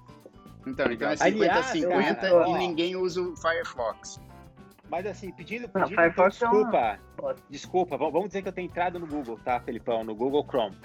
[0.68, 4.20] Então, então é 50-50 e ninguém usa o Firefox.
[4.90, 7.00] Mas assim, pedindo, pedindo não, então, desculpa, é
[7.50, 10.04] desculpa, vamos dizer que eu tenho entrado no Google, tá, Felipão?
[10.04, 10.78] No Google Chrome.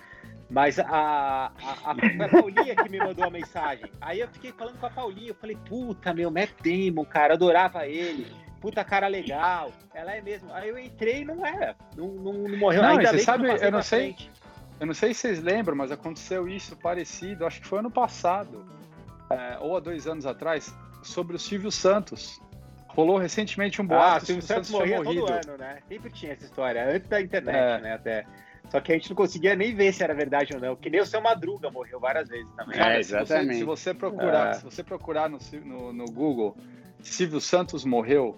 [0.51, 3.91] Mas a, a, a, Paulinha que me mandou a mensagem.
[4.01, 5.29] Aí eu fiquei falando com a Paulinha.
[5.29, 8.27] Eu falei, puta, meu, Matt Damon, cara, adorava ele.
[8.61, 9.73] Puta cara legal.
[9.95, 10.53] Ela é mesmo.
[10.53, 11.77] Aí eu entrei e não era.
[11.97, 12.83] Não, não, não morreu.
[12.83, 14.15] Não, Ainda você sabe, não eu não sei.
[14.15, 14.31] Frente.
[14.81, 18.65] Eu não sei se vocês lembram, mas aconteceu isso parecido, acho que foi ano passado,
[19.29, 22.41] é, ou há dois anos atrás, sobre o Silvio Santos.
[22.87, 24.05] Rolou recentemente um boato.
[24.05, 25.79] Ah, o Silvio Santos, Santos morria todo ano, né?
[25.89, 27.81] Sempre tinha essa história, antes da internet, é.
[27.81, 27.93] né?
[27.95, 28.27] Até.
[28.71, 30.77] Só que a gente não conseguia nem ver se era verdade ou não.
[30.77, 32.79] Que nem o seu Madruga morreu várias vezes também.
[32.79, 33.59] É, exatamente.
[33.59, 34.53] Se você, se você procurar, é.
[34.55, 36.57] se você procurar no, no, no, Google
[37.01, 38.37] Silvio Santos morreu,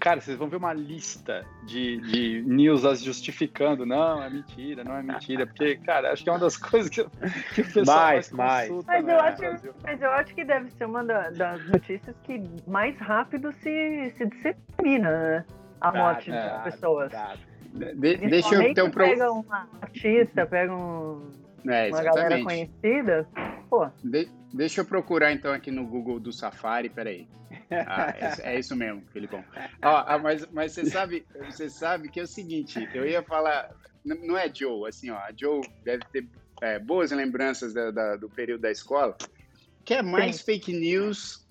[0.00, 3.86] cara, vocês vão ver uma lista de, de news as justificando.
[3.86, 5.46] Não, é mentira, não é mentira.
[5.46, 7.04] Porque, cara, acho que é uma das coisas que,
[7.54, 8.84] que o pessoal mais, mais, mais.
[8.84, 13.52] Mas, eu acho, mas eu acho que deve ser uma das notícias que mais rápido
[13.62, 15.44] se, se dissemina, né?
[15.80, 17.12] A morte é, das pessoas.
[17.72, 19.04] De, deixa eu ter um pro...
[19.04, 19.44] Pega um
[19.80, 21.30] artista, pega um,
[21.66, 23.28] é, uma galera conhecida,
[23.68, 23.88] pô.
[24.02, 27.28] De, deixa eu procurar então aqui no Google do Safari, peraí.
[27.70, 29.44] Ah, é, é isso mesmo, Filipão.
[29.82, 33.70] Ó, ah, mas, mas você sabe, você sabe que é o seguinte, eu ia falar,
[34.04, 36.26] não é Joe, assim, ó, a Joe deve ter
[36.62, 39.16] é, boas lembranças da, da, do período da escola.
[39.84, 40.44] Quer mais Sim.
[40.44, 41.47] fake news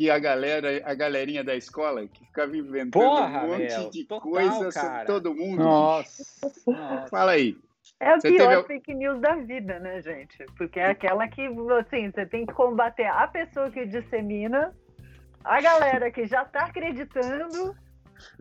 [0.00, 4.04] que a galera, a galerinha da escola que ficava inventando Porra, um monte meu, de
[4.04, 4.72] total, coisa cara.
[4.72, 5.62] sobre todo mundo.
[5.62, 7.06] Nossa, nossa.
[7.08, 7.54] Fala aí.
[8.00, 8.80] É o pior teve...
[8.80, 10.46] fake news da vida, né, gente?
[10.56, 11.46] Porque é aquela que,
[11.78, 14.74] assim, você tem que combater a pessoa que dissemina,
[15.44, 17.76] a galera que já tá acreditando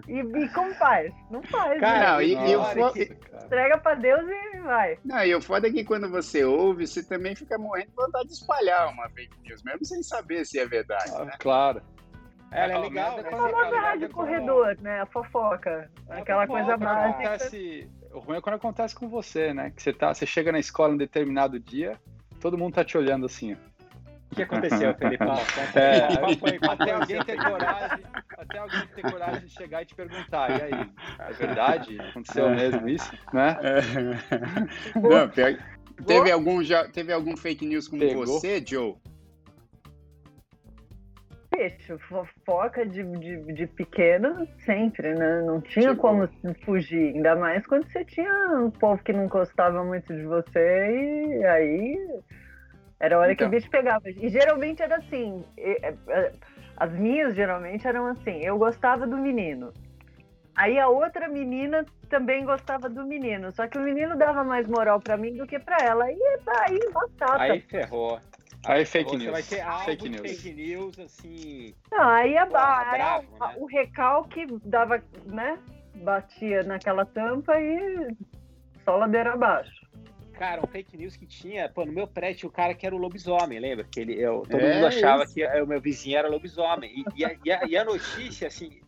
[0.08, 1.14] e, e como faz?
[1.30, 1.80] Não faz.
[1.80, 2.26] Cara, né?
[2.26, 3.00] e, e o foda...
[3.46, 4.98] Entrega pra Deus e vai.
[5.04, 8.28] Não, e o foda é que quando você ouve, você também fica morrendo de vontade
[8.28, 11.12] de espalhar uma fake news, mesmo sem saber se é verdade.
[11.16, 11.34] Ah, né?
[11.40, 11.82] Claro.
[12.52, 13.20] Ela é, é legal.
[13.20, 15.02] É a rádio corredor, né?
[15.02, 15.90] A fofoca.
[16.10, 17.30] É aquela coisa básica.
[17.30, 17.90] Acontece...
[18.12, 19.72] O ruim é quando acontece com você, né?
[19.76, 22.00] Que você, tá, você chega na escola em determinado dia,
[22.40, 23.58] todo mundo tá te olhando assim, ó.
[24.32, 25.36] O que aconteceu, Felipão?
[25.76, 26.06] É,
[26.68, 28.06] até, alguém ter coragem,
[28.38, 30.90] até alguém ter coragem de chegar e te perguntar, e aí,
[31.20, 32.00] é verdade?
[32.00, 32.56] Aconteceu é.
[32.56, 33.58] mesmo isso, né?
[33.62, 34.98] É.
[35.00, 35.28] Não,
[36.06, 38.26] teve, algum, já, teve algum fake news com Pegou.
[38.26, 38.96] você, Joe?
[41.56, 45.42] Bicho, fofoca de, de, de pequeno sempre, né?
[45.42, 46.02] Não tinha tipo...
[46.02, 46.30] como
[46.64, 51.46] fugir, ainda mais quando você tinha um povo que não gostava muito de você e
[51.46, 52.22] aí
[53.00, 53.50] era a hora então.
[53.50, 54.10] que o bicho pegava.
[54.10, 55.44] E geralmente era assim.
[55.58, 56.34] É, é,
[56.78, 58.44] as minhas geralmente eram assim.
[58.44, 59.74] Eu gostava do menino.
[60.56, 63.52] Aí a outra menina também gostava do menino.
[63.52, 66.06] Só que o menino dava mais moral para mim do que para ela.
[66.06, 67.44] Aí tá aí batata.
[67.44, 68.20] Aí ferrou.
[68.66, 69.32] Aí fake news.
[69.32, 70.22] vai ter fake news.
[70.22, 71.74] fake news, assim.
[71.90, 73.56] Não, aí a, Pô, bravo, né?
[73.58, 75.58] o recalque dava, né?
[75.96, 78.16] batia naquela tampa e
[78.84, 79.72] só ladeira abaixo.
[80.40, 82.98] Cara, um fake news que tinha, pô, no meu prédio o cara que era o
[82.98, 83.84] lobisomem, lembra?
[83.84, 85.34] Que ele, eu, todo é mundo achava isso.
[85.34, 86.90] que o meu vizinho era lobisomem.
[86.96, 88.80] E, e, a, e, a, e, a, notícia, assim,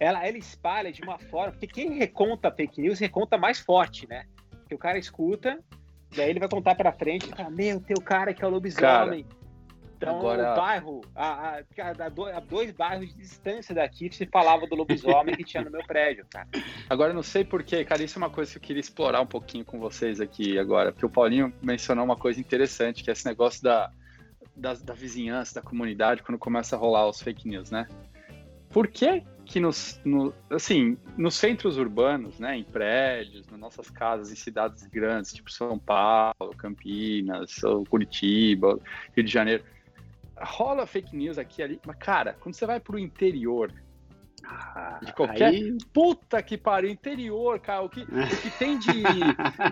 [0.00, 4.24] ela, ela espalha de uma forma, porque quem reconta fake news reconta mais forte, né?
[4.48, 5.58] Porque o cara escuta,
[6.16, 8.46] e aí ele vai contar pra frente e fala, meu, tem o cara que é
[8.46, 9.24] o lobisomem.
[9.24, 9.43] Cara,
[9.96, 10.52] então, Agora...
[10.52, 11.62] o bairro, a, a,
[12.36, 16.26] a, dois bairros de distância daqui, se falava do lobisomem que tinha no meu prédio,
[16.28, 16.48] cara.
[16.88, 19.26] Agora, eu não sei porquê, cara, isso é uma coisa que eu queria explorar um
[19.26, 23.26] pouquinho com vocês aqui agora, porque o Paulinho mencionou uma coisa interessante, que é esse
[23.26, 23.90] negócio da,
[24.56, 27.86] da, da vizinhança, da comunidade, quando começa a rolar os fake news, né?
[28.70, 34.32] Por que que nos, no, assim, nos centros urbanos, né, em prédios, nas nossas casas,
[34.32, 38.78] em cidades grandes, tipo São Paulo, Campinas, Curitiba,
[39.14, 39.62] Rio de Janeiro,
[40.40, 43.72] rola fake news aqui ali, mas cara, quando você vai pro interior
[44.44, 45.76] ah, de qualquer aí...
[45.92, 49.02] puta que pariu, interior, cara, o que, o que tem de,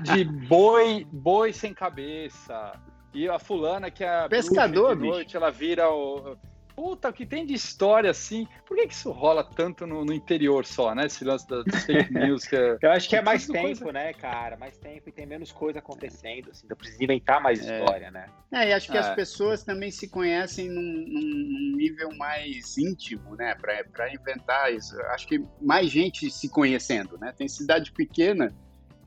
[0.03, 2.72] de boi, boi sem cabeça
[3.12, 5.37] e a fulana que é pescador, de noite, bicho.
[5.37, 6.37] ela vira o
[6.75, 8.47] puta, o que tem de história assim?
[8.67, 11.07] Por que, que isso rola tanto no, no interior só, né?
[11.07, 12.45] Esse lance das fake news.
[12.45, 12.79] Que é...
[12.81, 13.93] Eu acho que é mais tempo, coisa...
[13.93, 14.57] né, cara?
[14.57, 16.63] Mais tempo e tem menos coisa acontecendo, assim.
[16.65, 17.79] Então precisa inventar mais é.
[17.79, 18.27] história, né?
[18.53, 19.01] É, e acho que é.
[19.01, 23.55] as pessoas também se conhecem num, num nível mais íntimo, né?
[23.55, 25.01] Pra, pra inventar isso.
[25.03, 27.33] Acho que mais gente se conhecendo, né?
[27.37, 28.55] Tem cidade pequena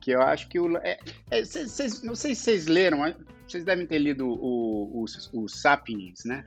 [0.00, 0.76] que eu acho que o.
[0.78, 0.98] É,
[1.30, 2.98] é, cês, não sei se vocês leram,
[3.46, 6.44] vocês devem ter lido o, o, o, o Sapiens, né?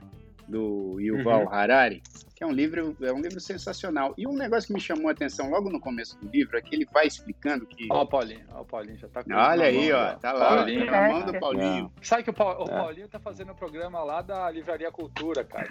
[0.50, 1.48] Do Yuval uhum.
[1.48, 2.02] Harari,
[2.34, 4.14] que é um livro é um livro sensacional.
[4.16, 6.74] E um negócio que me chamou a atenção logo no começo do livro é que
[6.74, 7.86] ele vai explicando que.
[7.90, 10.86] Ó, o Paulinho, ó, o Paulinho já tá com Olha aí, ó, tá lá, Paulinho.
[10.86, 11.92] tá na mão do Paulinho.
[12.00, 12.04] É.
[12.04, 12.58] Sabe que o, pa...
[12.58, 12.66] o, é.
[12.66, 15.68] Paulinho tá fazendo um programa lá da Livraria Cultura, cara.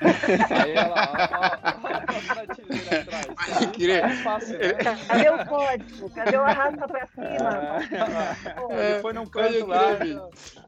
[0.63, 1.49] aí ela, ó, ó,
[1.83, 1.99] ó,
[2.99, 3.71] atrás.
[3.73, 3.97] Queria...
[3.97, 4.73] É fácil, né?
[5.07, 6.09] Cadê o código?
[6.11, 7.79] Cadê o arrasta pra cima?
[8.69, 9.97] É, ele foi num canto lá.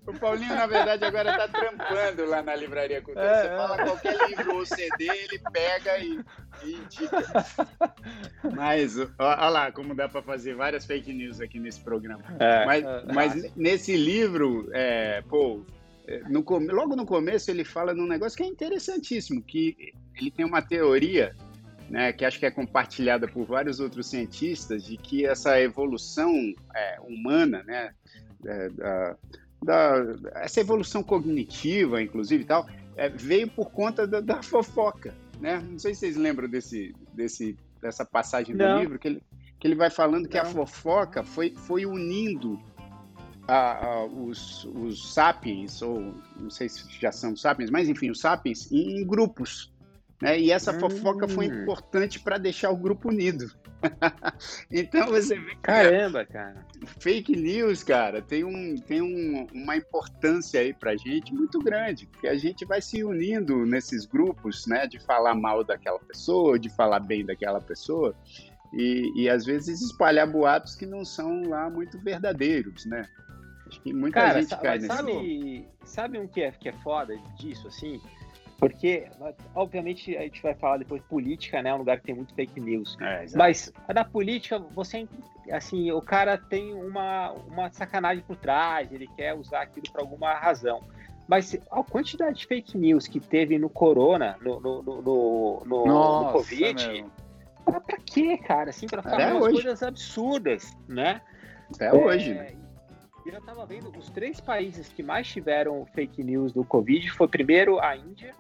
[0.07, 3.23] O Paulinho, na verdade, agora tá trampando lá na Livraria Cultura.
[3.23, 3.57] É, Você é.
[3.57, 6.19] fala qualquer livro ou CD, ele pega e,
[6.63, 7.45] e indica.
[8.55, 12.23] Mas, olha lá como dá para fazer várias fake news aqui nesse programa.
[12.39, 15.65] É, mas, é, mas nesse livro, é, pô,
[16.07, 20.45] é, no, logo no começo ele fala num negócio que é interessantíssimo, que ele tem
[20.45, 21.35] uma teoria
[21.91, 26.33] né, que acho que é compartilhada por vários outros cientistas, de que essa evolução
[26.73, 27.93] é, humana, né,
[28.45, 29.17] é, da,
[29.61, 35.59] da, essa evolução cognitiva, inclusive e tal, é, veio por conta da, da, fofoca, né?
[35.59, 38.75] Não sei se vocês lembram desse, desse, dessa passagem Não.
[38.75, 39.23] do livro, que ele,
[39.59, 40.43] que ele vai falando que Não.
[40.43, 42.59] a fofoca foi, foi unindo
[43.47, 48.19] a, a, os, os sapiens, ou não sei se já são sapiens, mas enfim, os
[48.19, 49.71] sapiens em, em grupos.
[50.21, 50.39] Né?
[50.39, 51.63] E essa fofoca foi hum.
[51.63, 53.51] importante para deixar o grupo unido.
[54.71, 56.65] então você vê que Caramba, cara.
[56.99, 62.27] Fake news, cara, tem, um, tem um, uma importância aí pra gente muito grande, porque
[62.27, 66.99] a gente vai se unindo nesses grupos, né, de falar mal daquela pessoa, de falar
[66.99, 68.15] bem daquela pessoa,
[68.73, 73.07] e, e às vezes espalhar boatos que não são lá muito verdadeiros, né?
[73.67, 77.15] Acho que muita cara, gente cai nesse sabe, sabe um que é, que é foda
[77.37, 78.01] disso, assim?
[78.61, 79.07] Porque,
[79.55, 81.71] obviamente, a gente vai falar depois de política, né?
[81.71, 82.95] É um lugar que tem muito fake news.
[83.01, 85.07] É, Mas da política, você,
[85.49, 90.35] assim, o cara tem uma, uma sacanagem por trás, ele quer usar aquilo por alguma
[90.35, 90.79] razão.
[91.27, 95.01] Mas a quantidade de fake news que teve no Corona, no, no, no,
[95.65, 97.05] no, Nossa, no Covid,
[97.65, 98.69] pra, pra quê, cara?
[98.69, 101.19] Assim, pra falar umas coisas absurdas, né?
[101.73, 102.53] Até é, hoje, né?
[103.25, 107.79] Eu estava vendo os três países que mais tiveram fake news do Covid foi primeiro
[107.79, 108.35] a Índia,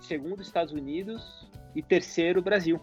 [0.00, 2.80] segundo Estados Unidos e terceiro Brasil.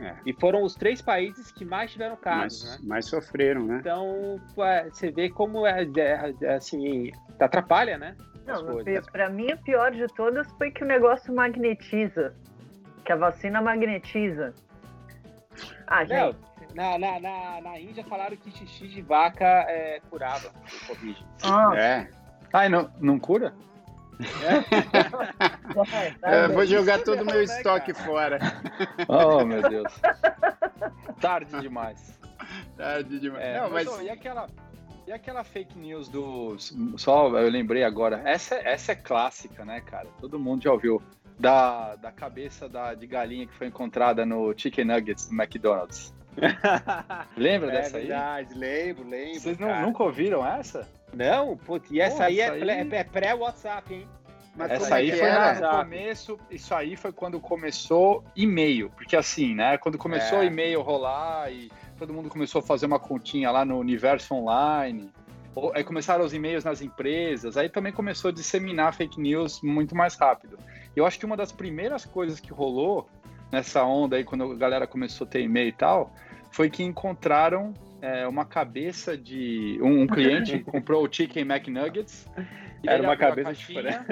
[0.00, 0.14] É.
[0.26, 2.86] E foram os três países que mais tiveram casos, mais, né?
[2.86, 3.78] Mais sofreram, né?
[3.80, 8.14] Então, você vê como é, é, é assim, atrapalha, né?
[8.46, 12.34] Não, para mim a pior de todas foi que o negócio magnetiza,
[13.04, 14.54] que a vacina magnetiza.
[15.86, 16.36] Ah, gente.
[16.74, 21.26] na, na, na, na Índia falaram que xixi de vaca é, curava o Covid.
[21.42, 21.72] Ah.
[21.76, 22.08] É.
[22.52, 23.52] Ah, não, não cura?
[24.22, 24.56] É?
[26.44, 28.38] é, vou jogar todo o meu estoque fora.
[29.08, 29.92] Oh, meu Deus.
[31.20, 32.18] Tarde demais.
[32.76, 33.44] Tarde demais.
[33.44, 33.86] É, Não, mas...
[33.86, 34.02] mas...
[34.02, 34.48] e, aquela,
[35.06, 36.56] e aquela fake news do.
[36.96, 38.22] Só eu lembrei agora.
[38.24, 40.08] Essa, essa é clássica, né, cara?
[40.20, 41.02] Todo mundo já ouviu.
[41.38, 46.14] Da, da cabeça da, de galinha que foi encontrada no Chicken Nuggets do McDonald's.
[47.36, 48.58] Lembra é dessa verdade, aí?
[48.58, 49.40] lembro, lembro.
[49.40, 50.88] Vocês não, nunca ouviram essa?
[51.12, 52.94] Não, putz, e essa Pô, aí, é, aí...
[52.94, 54.08] é pré-WhatsApp, hein?
[54.56, 59.76] Mas Essa aí foi no começo, isso aí foi quando começou e-mail, porque assim, né,
[59.76, 60.46] quando começou é.
[60.46, 65.12] e-mail rolar e todo mundo começou a fazer uma continha lá no universo online,
[65.74, 70.14] aí começaram os e-mails nas empresas, aí também começou a disseminar fake news muito mais
[70.14, 70.58] rápido.
[70.94, 73.06] Eu acho que uma das primeiras coisas que rolou
[73.52, 76.10] nessa onda aí, quando a galera começou a ter e-mail e tal,
[76.50, 79.78] foi que encontraram é, uma cabeça de.
[79.82, 82.28] Um, um cliente comprou o Chicken McNuggets
[82.82, 84.04] e era uma cabeça de frango.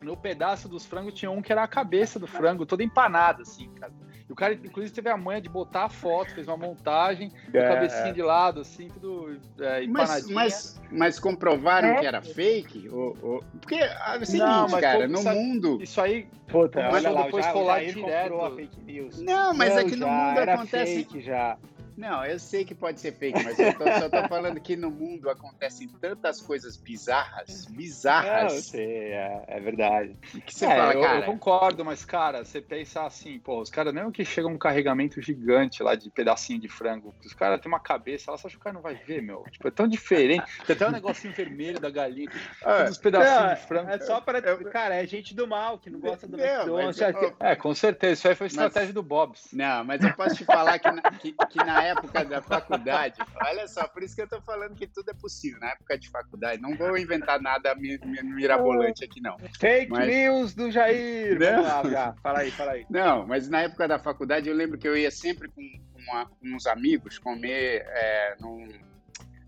[0.00, 3.68] No pedaço dos frangos tinha um que era a cabeça do frango, toda empanada, assim,
[3.74, 3.92] cara.
[4.28, 7.64] E o cara, inclusive, teve a manha de botar a foto, fez uma montagem, é.
[7.64, 10.34] a cabecinha de lado, assim, tudo é, empanadinho.
[10.34, 12.00] Mas, mas, mas, comprovaram é.
[12.00, 12.90] que era fake?
[12.90, 13.44] Ou, ou...
[13.58, 15.78] Porque ah, é o seguinte, Não, cara, no mundo.
[15.82, 16.28] Isso aí.
[16.46, 18.40] Puta, olha lá, depois já, rolar já direto.
[18.40, 19.22] A fake news.
[19.22, 20.94] Não, mas Não, é que no mundo acontece.
[20.96, 21.56] Fake já.
[21.98, 24.88] Não, eu sei que pode ser fake, mas eu tô, só tô falando que no
[24.88, 28.52] mundo acontecem tantas coisas bizarras, bizarras.
[28.52, 30.16] Não, eu sei, é, é verdade.
[30.46, 31.18] Que você é, fala, eu, cara?
[31.18, 35.20] Eu concordo, mas, cara, você pensa assim, pô, os caras, mesmo que chega um carregamento
[35.20, 38.60] gigante lá de pedacinho de frango, os caras têm uma cabeça, ela só acha que
[38.60, 39.42] o cara não vai ver, meu.
[39.50, 40.44] Tipo, é tão diferente.
[40.64, 42.30] Tem até um negocinho vermelho da galinha,
[42.62, 43.90] é, todos os pedacinhos é, de frango.
[43.90, 44.40] É só pra.
[44.40, 47.00] Cara, é gente do mal que não gosta do McDonald's.
[47.40, 49.48] É, com certeza, isso aí foi estratégia mas, do Bob's.
[49.52, 51.87] Não, mas eu posso te falar que na, que, que na época
[52.28, 55.70] da faculdade, olha só, por isso que eu tô falando que tudo é possível na
[55.70, 56.60] época de faculdade.
[56.60, 59.36] Não vou inventar nada mirabolante aqui, não.
[59.58, 60.06] Fake mas...
[60.06, 61.38] news do Jair!
[61.38, 61.62] Não.
[61.62, 62.14] Vamos lá.
[62.22, 62.86] Fala aí, fala aí.
[62.88, 65.62] Não, mas na época da faculdade eu lembro que eu ia sempre com,
[65.96, 68.68] uma, com uns amigos comer é, num,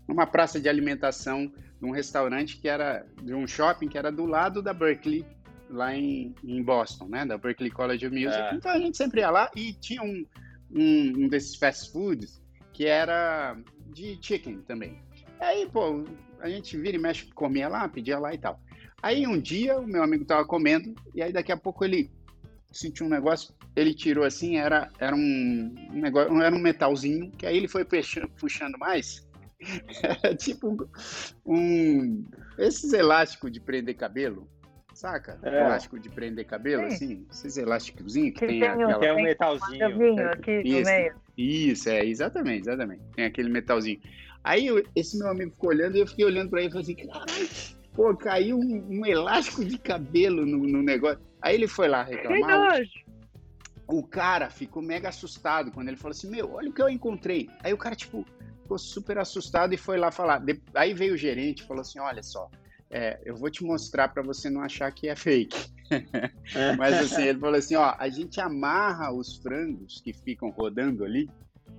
[0.07, 4.61] numa praça de alimentação num restaurante que era de um shopping que era do lado
[4.61, 5.25] da Berkeley
[5.67, 8.39] lá em, em Boston, né, da Berkeley College of Music.
[8.39, 8.53] É.
[8.53, 10.25] Então a gente sempre ia lá e tinha um,
[10.73, 12.41] um, um desses fast foods
[12.73, 13.57] que era
[13.93, 15.01] de chicken também.
[15.39, 16.03] Aí, pô,
[16.39, 18.59] a gente vira e mexe, comia lá, pedia lá e tal.
[19.01, 22.09] Aí um dia o meu amigo tava comendo, e aí daqui a pouco ele
[22.71, 27.57] sentiu um negócio, ele tirou assim, era, era um, negócio, era um metalzinho, que aí
[27.57, 29.27] ele foi puxando, puxando mais.
[30.01, 30.77] Era tipo um,
[31.45, 32.25] um
[32.57, 34.49] esses elásticos de prender cabelo,
[35.01, 35.39] saca?
[35.41, 35.65] É.
[35.65, 36.95] Elástico de prender cabelo, Sim.
[36.95, 38.99] assim, esses elásticozinhos que, que tem, tem aquela...
[38.99, 40.29] Que é um metalzinho.
[40.29, 41.15] aqui isso, no meio.
[41.37, 43.01] Isso, é, exatamente, exatamente.
[43.15, 43.99] Tem aquele metalzinho.
[44.43, 47.07] Aí esse meu amigo ficou olhando e eu fiquei olhando pra ele e falei assim,
[47.07, 47.49] caralho,
[47.93, 51.19] pô, caiu um, um elástico de cabelo no, no, negócio.
[51.41, 52.79] Aí ele foi lá reclamar.
[53.87, 57.49] O cara ficou mega assustado quando ele falou assim, meu, olha o que eu encontrei.
[57.63, 58.25] Aí o cara, tipo,
[58.61, 60.41] ficou super assustado e foi lá falar.
[60.75, 62.49] Aí veio o gerente e falou assim, olha só,
[62.91, 65.71] é, eu vou te mostrar para você não achar que é fake.
[66.53, 66.75] É.
[66.75, 71.29] Mas assim, ele falou assim, ó, a gente amarra os frangos que ficam rodando ali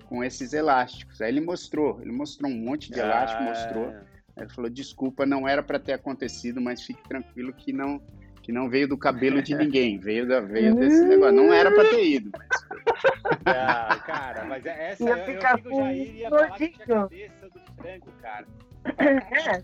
[0.06, 1.20] com esses elásticos.
[1.20, 3.46] Aí ele mostrou, ele mostrou um monte de elástico, ah.
[3.46, 3.88] mostrou.
[3.88, 8.00] Aí ele falou, desculpa, não era para ter acontecido, mas fique tranquilo que não
[8.42, 11.36] que não veio do cabelo de ninguém, veio, da, veio desse negócio.
[11.36, 12.32] Não era para ter ido.
[12.36, 13.56] Mas...
[13.56, 17.60] Ah, cara, mas é essa eu, eu, eu já iria falar que tinha cabeça do
[17.76, 18.46] frango, cara.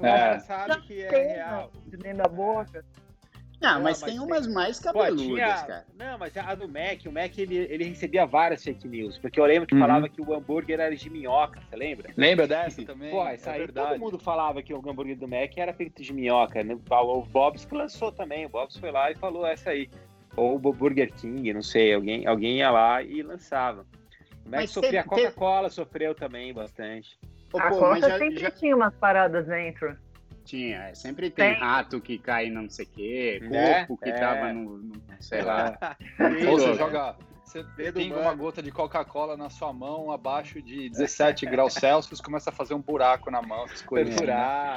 [0.00, 0.38] É, é.
[0.40, 1.70] sabe que é real.
[1.86, 2.84] Dentro da boca.
[3.60, 5.46] Ah, não, mas, mas, tem umas mais cabeludas, Pô, tinha...
[5.46, 5.86] cara.
[5.98, 9.44] Não, mas a do Mac, o Mac ele, ele recebia várias fake news, porque eu
[9.44, 9.80] lembro que uhum.
[9.80, 12.10] falava que o hambúrguer era de minhoca, você lembra?
[12.16, 13.10] Lembra dessa também?
[13.10, 13.88] Pô, isso é aí verdade.
[13.88, 16.78] todo mundo falava que o hambúrguer do Mac era feito de minhoca, né?
[16.88, 19.90] O Bob's que lançou também, o Bob's foi lá e falou essa aí.
[20.36, 23.84] Ou o Burger King, não sei, alguém, alguém ia lá e lançava.
[24.46, 27.18] O Mac mas sofria, a Coca-Cola sofreu também bastante.
[27.50, 28.50] Pô, a Coca já, sempre já...
[28.50, 29.96] tinha umas paradas dentro.
[30.44, 33.84] Tinha, é, sempre tem, tem, rato que cai não sei o quê, né?
[33.84, 34.18] corpo que é.
[34.18, 35.76] tava no, no, sei lá.
[36.48, 41.44] Ou você joga, você tem uma gota de Coca-Cola na sua mão abaixo de 17
[41.50, 43.72] graus Celsius, começa a fazer um buraco na mão, né?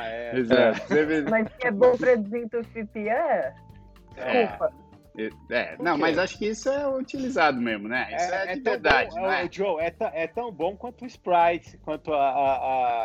[0.07, 0.31] é.
[0.39, 1.21] é.
[1.29, 3.07] Mas é bom pra desentupir?
[3.07, 3.53] É.
[4.15, 4.73] Desculpa.
[5.49, 8.07] É, não, mas acho que isso é utilizado mesmo, né?
[8.15, 9.49] Isso é, é, é de verdade, bom, não é?
[9.51, 12.53] Joe, é, é, tão bom quanto o Sprite, quanto a, a,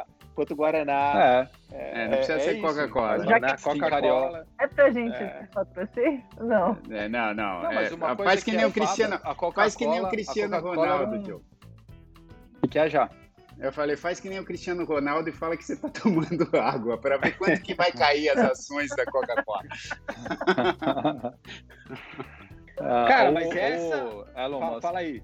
[0.00, 1.48] a quanto o Guaraná.
[1.72, 3.24] É, é, não precisa ser Coca-Cola.
[3.24, 4.46] Guaraná, Coca-Cola.
[4.60, 5.48] É pra gente é.
[5.52, 6.22] patrocinar?
[6.38, 6.78] Não.
[6.90, 7.62] É, não, não.
[7.62, 9.20] não mas uma faz que, que nem o Cristiano,
[9.52, 11.40] faz que nem o Cristiano Ronaldo, Joe.
[12.70, 13.10] Que é já?
[13.58, 16.98] Eu falei, faz que nem o Cristiano Ronaldo e fala que você tá tomando água,
[16.98, 19.64] para ver quanto que vai cair as ações da Coca-Cola.
[22.76, 24.26] Cara, mas essa.
[24.34, 25.22] Fala, fala aí.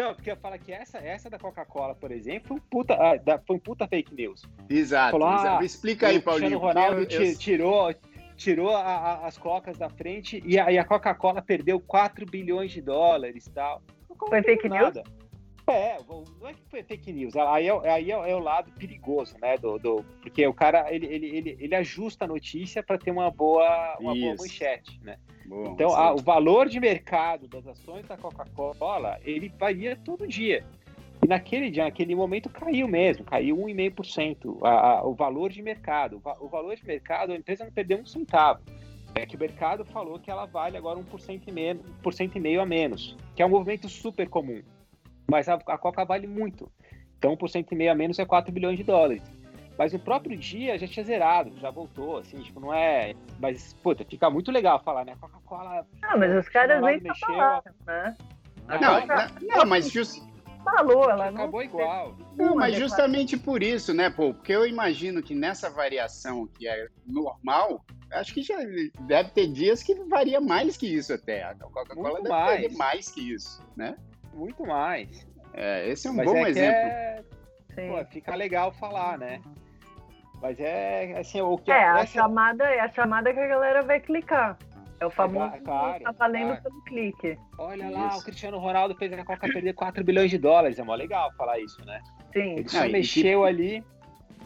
[0.00, 3.56] Não, porque fala que essa, essa da Coca-Cola, por exemplo, foi um puta, ah, foi
[3.56, 4.42] um puta fake news.
[4.68, 5.12] Exato.
[5.12, 6.58] Falou, ah, Explica aí, Paulinho.
[6.58, 7.38] O Cristiano Ronaldo eu, eu...
[7.38, 7.94] tirou,
[8.36, 12.80] tirou a, a, as cocas da frente e a, a Coca-Cola perdeu 4 bilhões de
[12.80, 13.82] dólares e tal.
[14.28, 15.02] Foi fake nada.
[15.02, 15.17] news?
[15.70, 19.36] É, não é que foi fake news, aí é, aí é, é o lado perigoso,
[19.40, 19.56] né?
[19.58, 23.30] Do, do, porque o cara ele, ele, ele, ele ajusta a notícia para ter uma
[23.30, 25.18] boa, uma boa manchete, né?
[25.44, 30.64] Bom, então, a, o valor de mercado das ações da Coca-Cola ele varia todo dia.
[31.22, 34.58] E naquele dia, naquele momento, caiu mesmo, caiu 1,5%.
[34.62, 36.22] A, a, o valor de mercado.
[36.24, 38.60] O, o valor de mercado, a empresa não perdeu um centavo.
[39.14, 42.60] É que o mercado falou que ela vale agora 1% e meio, 1% e meio
[42.60, 44.62] a menos, que é um movimento super comum.
[45.30, 46.70] Mas a, a Coca vale muito.
[47.18, 49.22] Então, 1% e meio a menos é 4 bilhões de dólares.
[49.76, 53.14] Mas no próprio dia já tinha zerado, já voltou, assim, tipo, não é.
[53.38, 55.14] Mas, puta, fica muito legal falar, né?
[55.20, 55.86] Coca-Cola.
[56.02, 57.28] Ah, mas os caras nem mexeu.
[57.28, 58.16] Falaram, né?
[58.68, 60.20] Não, não, não, mas just,
[60.64, 61.42] falou, ela não.
[61.42, 62.16] Acabou igual.
[62.36, 64.34] Não, mas justamente por isso, né, pô?
[64.34, 68.56] Porque eu imagino que nessa variação que é normal, acho que já
[69.00, 71.44] deve ter dias que varia mais que isso até.
[71.44, 72.76] A Coca-Cola deve mais.
[72.76, 73.96] mais que isso, né?
[74.34, 75.26] Muito mais.
[75.54, 76.78] É, esse é um mas bom é exemplo.
[76.78, 77.24] É...
[77.88, 79.40] Pô, fica legal falar, né?
[80.40, 84.00] Mas é assim, o que é, a chamada é a chamada que a galera vai
[84.00, 84.56] clicar.
[85.00, 86.62] É o famoso é, claro, tá valendo claro.
[86.62, 87.38] pelo clique.
[87.56, 88.18] Olha lá, isso.
[88.18, 90.78] o Cristiano Ronaldo fez a Coca perder 4 bilhões de dólares.
[90.78, 92.00] É mó legal falar isso, né?
[92.32, 92.56] Sim.
[92.58, 93.84] Ele só mexeu que, ali.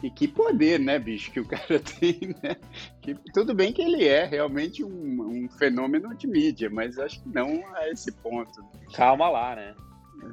[0.03, 2.57] E que poder, né, bicho, que o cara tem, né?
[3.01, 7.29] Que, tudo bem que ele é realmente um, um fenômeno de mídia, mas acho que
[7.29, 8.61] não a esse ponto.
[8.93, 9.73] Calma lá, né?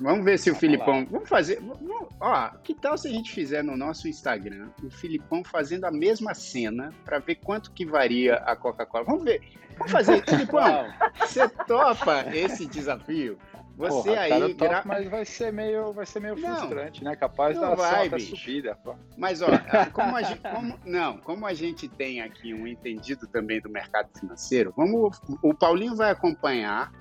[0.01, 1.07] Vamos ver se o Filipão.
[1.11, 1.61] Vamos fazer.
[1.61, 5.91] Vamos, ó, que tal se a gente fizer no nosso Instagram o Filipão fazendo a
[5.91, 9.05] mesma cena para ver quanto que varia a Coca-Cola?
[9.05, 9.41] Vamos ver.
[9.79, 10.25] Vamos fazer.
[10.25, 10.87] Filipão,
[11.19, 13.39] você topa esse desafio?
[13.81, 14.29] Você Porra, aí.
[14.29, 14.83] Cara, topo, gra...
[14.85, 17.17] Mas vai ser meio, vai ser meio não, frustrante, né?
[17.17, 18.77] Capaz da vai, subida.
[18.85, 18.95] Pô.
[19.17, 19.47] Mas, ó,
[19.95, 24.11] como a gente, como, não, como a gente tem aqui um entendido também do mercado
[24.19, 26.93] financeiro, vamos, o Paulinho vai acompanhar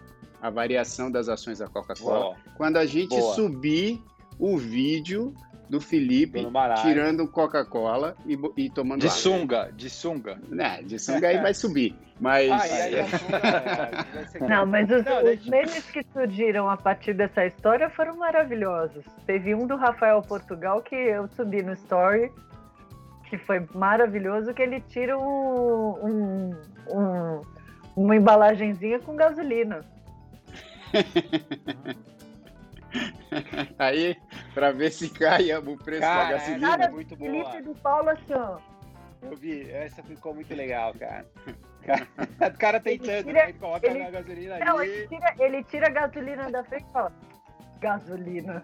[0.42, 2.38] a variação das ações da Coca-Cola.
[2.56, 3.36] Quando a gente Boa.
[3.36, 4.02] subir
[4.40, 5.34] o vídeo
[5.70, 6.40] do Felipe
[6.82, 9.18] tirando Coca-Cola e, e, tomando de água.
[9.18, 10.40] sunga, de sunga.
[10.48, 11.96] Né, de sunga aí vai subir.
[12.20, 12.50] Mas.
[12.52, 17.46] Ah, aí, aí, é, não, mas os, não, os memes que surgiram a partir dessa
[17.46, 19.06] história foram maravilhosos.
[19.26, 22.32] Teve um do Rafael Portugal que eu subi no story,
[23.30, 26.56] que foi maravilhoso, que ele tira um, um,
[26.90, 27.42] um
[27.96, 29.82] uma embalagenzinha com gasolina.
[33.78, 34.18] Aí,
[34.54, 36.70] para ver se cai o preço cara, da gasolina.
[36.70, 37.32] Cara, muito boa.
[37.32, 38.60] Felipe do Paulo assim, ó.
[39.22, 41.26] Eu vi, essa ficou muito legal, cara.
[42.40, 43.54] O cara tentando, tira, né?
[43.54, 44.90] coloca ele, a gasolina não, ali.
[44.90, 47.12] Ele tira, ele tira a gasolina da frente e fala:
[47.80, 48.64] gasolina.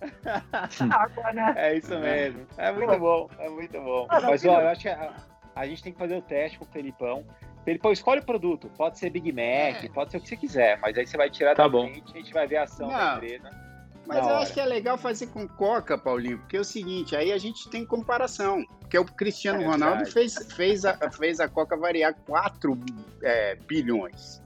[0.90, 1.54] Água, né?
[1.56, 2.46] É isso mesmo.
[2.56, 4.06] É muito bom, é muito bom.
[4.08, 5.14] Ah, Mas, ó, eu acho que a,
[5.54, 7.24] a, gente tem que fazer o teste com o Felipão.
[7.64, 8.70] Felipão, escolhe o produto.
[8.76, 9.88] Pode ser Big Mac, é.
[9.88, 11.88] pode ser o que você quiser, mas aí você vai tirar tá da bom.
[11.88, 12.96] frente e a gente vai ver a ação Não.
[12.96, 13.68] da empresa.
[14.08, 17.30] Mas eu acho que é legal fazer com Coca, Paulinho, porque é o seguinte, aí
[17.30, 18.64] a gente tem comparação.
[18.80, 22.78] Porque o Cristiano é Ronaldo fez, fez, a, fez a Coca variar 4
[23.22, 24.42] é, bilhões.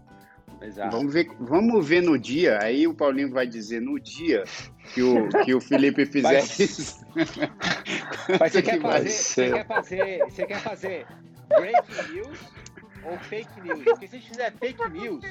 [0.61, 0.97] Exato.
[0.97, 4.45] Vamos ver, vamos ver no dia, aí o Paulinho vai dizer no dia
[4.95, 7.07] que o, que o Felipe fizer Mas, isso.
[8.39, 11.07] Mas você, quer fazer, você, quer fazer, você quer fazer
[11.49, 12.39] breaking news
[13.05, 13.83] ou fake news?
[13.85, 15.25] Porque se a gente fizer fake news,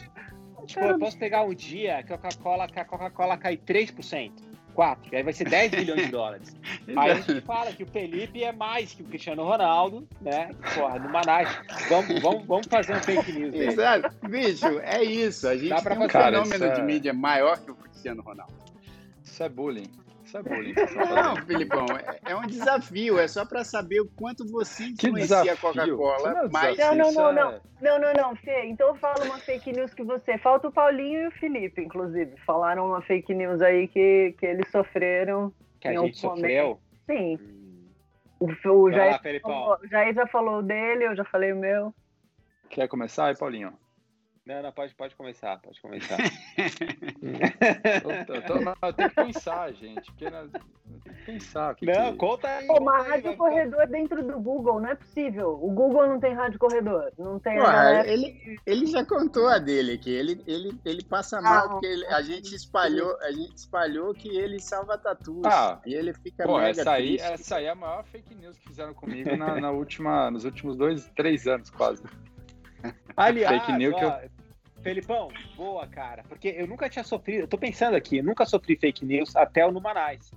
[0.65, 2.67] tipo, eu posso pegar um dia que a Coca-Cola
[3.09, 4.51] Coca cai 3%.
[4.73, 6.55] 4, aí vai ser 10 bilhões de dólares.
[6.95, 10.49] Aí a gente fala que o Felipe é mais que o Cristiano Ronaldo, né?
[10.73, 11.49] Porra, no Manaus.
[11.89, 13.67] Vamos, vamos, vamos fazer um fake news dele.
[13.67, 14.15] Exato.
[14.27, 15.47] Bicho, é isso.
[15.47, 18.53] A gente Dá pra tem um fenômeno de mídia maior que o Cristiano Ronaldo.
[19.23, 20.00] Isso é bullying.
[20.31, 20.73] Isso é bullying.
[21.13, 23.19] Não, Filipão, é, é, um desafio.
[23.19, 26.33] É só para saber o quanto você influencia a Coca-Cola.
[26.33, 26.77] Não, mas...
[26.77, 27.61] não, não, não, não.
[27.81, 28.65] Não, não, não, Fê.
[28.65, 30.37] Então fala uma fake news que você.
[30.37, 32.33] Falta o Paulinho e o Felipe, inclusive.
[32.45, 35.53] Falaram uma fake news aí que, que eles sofreram.
[35.81, 36.79] Que a gente sofreu?
[37.05, 37.37] Sim.
[37.41, 37.89] Hum.
[38.39, 41.93] O, o, Jair, lá, falou, o Jair já falou dele, eu já falei o meu.
[42.69, 43.73] Quer começar aí, Paulinho?
[44.51, 46.17] Não, não, pode, pode começar, pode começar.
[48.83, 50.11] eu, tenho que pensar, gente.
[50.11, 51.73] Porque, né, tem que pensar.
[51.75, 52.17] Que não, que...
[52.17, 52.67] conta aí.
[52.67, 55.51] Pô, uma rádio corredor dentro do Google, não é possível.
[55.51, 57.13] O Google não tem rádio corredor.
[57.17, 60.11] Não tem Ué, ele, ele já contou a dele aqui.
[60.11, 64.27] Ele, ele, ele passa ah, mal, porque ele, a gente espalhou, a gente espalhou que
[64.37, 65.45] ele salva tatus.
[65.45, 68.57] Ah, e ele fica pô, mega essa aí, essa aí é a maior fake news
[68.57, 72.03] que fizeram comigo na, na última, nos últimos dois, três anos, quase.
[73.15, 74.40] Aliás, fake news ó, que eu...
[74.81, 76.23] Felipão, boa, cara.
[76.27, 79.65] Porque eu nunca tinha sofrido, eu tô pensando aqui, eu nunca sofri fake news até
[79.65, 80.33] o Numanice.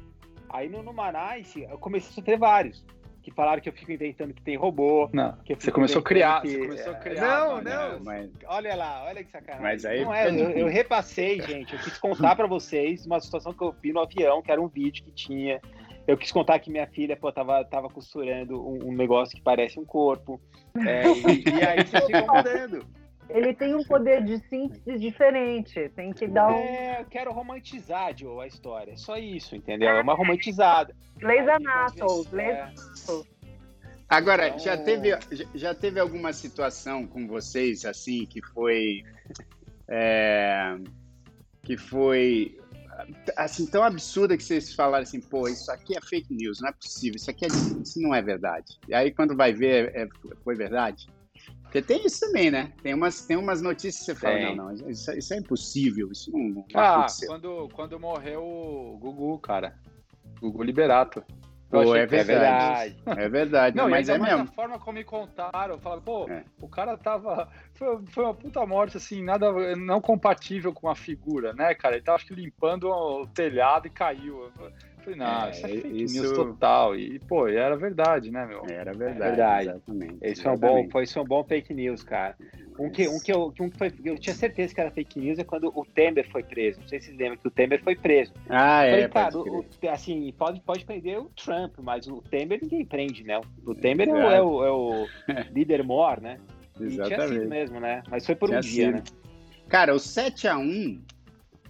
[0.50, 2.84] Aí no Numanice eu comecei a sofrer vários.
[3.22, 5.08] que falaram que eu fico inventando que tem robô.
[5.12, 6.48] Não, que você começou a criar, que...
[6.50, 7.20] você começou a criar.
[7.22, 9.62] Não, mano, não, mas- olha lá, olha que sacanagem.
[9.62, 13.54] Mas aí não é, eu, eu repassei, gente, eu quis contar pra vocês uma situação
[13.54, 15.58] que eu vi no avião, que era um vídeo que tinha.
[16.06, 19.80] Eu quis contar que minha filha, pô, tava, tava costurando um, um negócio que parece
[19.80, 20.38] um corpo.
[20.86, 22.86] É, e, e aí vocês ficam mandando.
[23.28, 25.88] Ele tem um poder de síntese diferente.
[25.96, 28.92] Tem que dar um É, eu quero romantizar, Joe, a história.
[28.92, 29.88] É só isso, entendeu?
[29.88, 30.94] É uma romantizada.
[31.22, 32.72] Aí, Anatols, é,
[34.08, 39.02] Agora, Então- já, teve, já- já teve alguma situação com vocês, assim, que foi.
[39.88, 40.76] é,
[41.62, 42.58] que foi.
[43.36, 46.72] Assim, tão absurda que vocês falaram assim, pô, isso aqui é fake news, não é
[46.72, 48.78] possível, isso aqui é, isso não é verdade.
[48.88, 50.08] E aí, quando vai ver, é-
[50.44, 51.06] foi verdade.
[51.74, 52.72] Porque tem isso também, né?
[52.84, 54.54] Tem umas, tem umas notícias que você fala, Tem.
[54.54, 57.28] não, não, isso, isso é impossível, isso não, não Ah, aconteceu.
[57.28, 59.74] quando, quando morreu o Gugu, cara.
[60.40, 61.24] Gugu Liberato.
[61.68, 62.96] Pô, é verdade.
[63.04, 64.42] É verdade, Não, mas é mesmo.
[64.42, 66.44] a forma como me contaram, eu falava, pô, É.
[66.60, 67.48] o cara tava.
[67.74, 71.96] Foi, foi uma puta morte, assim, nada não compatível com a figura, né, cara?
[71.96, 74.48] Ele tava acho que limpando o telhado e caiu.
[75.04, 76.96] Falei, não, É, isso é fake isso- news total.
[76.96, 78.64] E, pô, era verdade, né, meu?
[78.66, 79.68] Era verdade, verdade.
[79.68, 80.16] exatamente.
[80.22, 80.92] Esse foi um bom, exatamente.
[80.92, 82.36] foi, esse foi um bom fake news, cara.
[82.78, 85.38] Um que, um que, eu, um que foi, eu tinha certeza que era fake news
[85.38, 86.80] é quando o Temer foi preso.
[86.80, 88.32] Não sei se vocês lembram que o Temer foi preso.
[88.48, 92.58] Ah, Eu é, falei, cara, o- assim, pode, pode prender o Trump, mas o Temer
[92.60, 93.40] ninguém prende, né?
[93.64, 94.32] O Temer é o, Exato.
[94.34, 95.06] é o, é o
[95.54, 96.38] líder mor, né?
[96.80, 97.46] E tinha sido Exatamente.
[97.46, 98.02] mesmo, né?
[98.10, 98.94] Mas foi por um Tinha dia, sido.
[98.96, 99.02] né?
[99.68, 101.00] Cara, o 7x1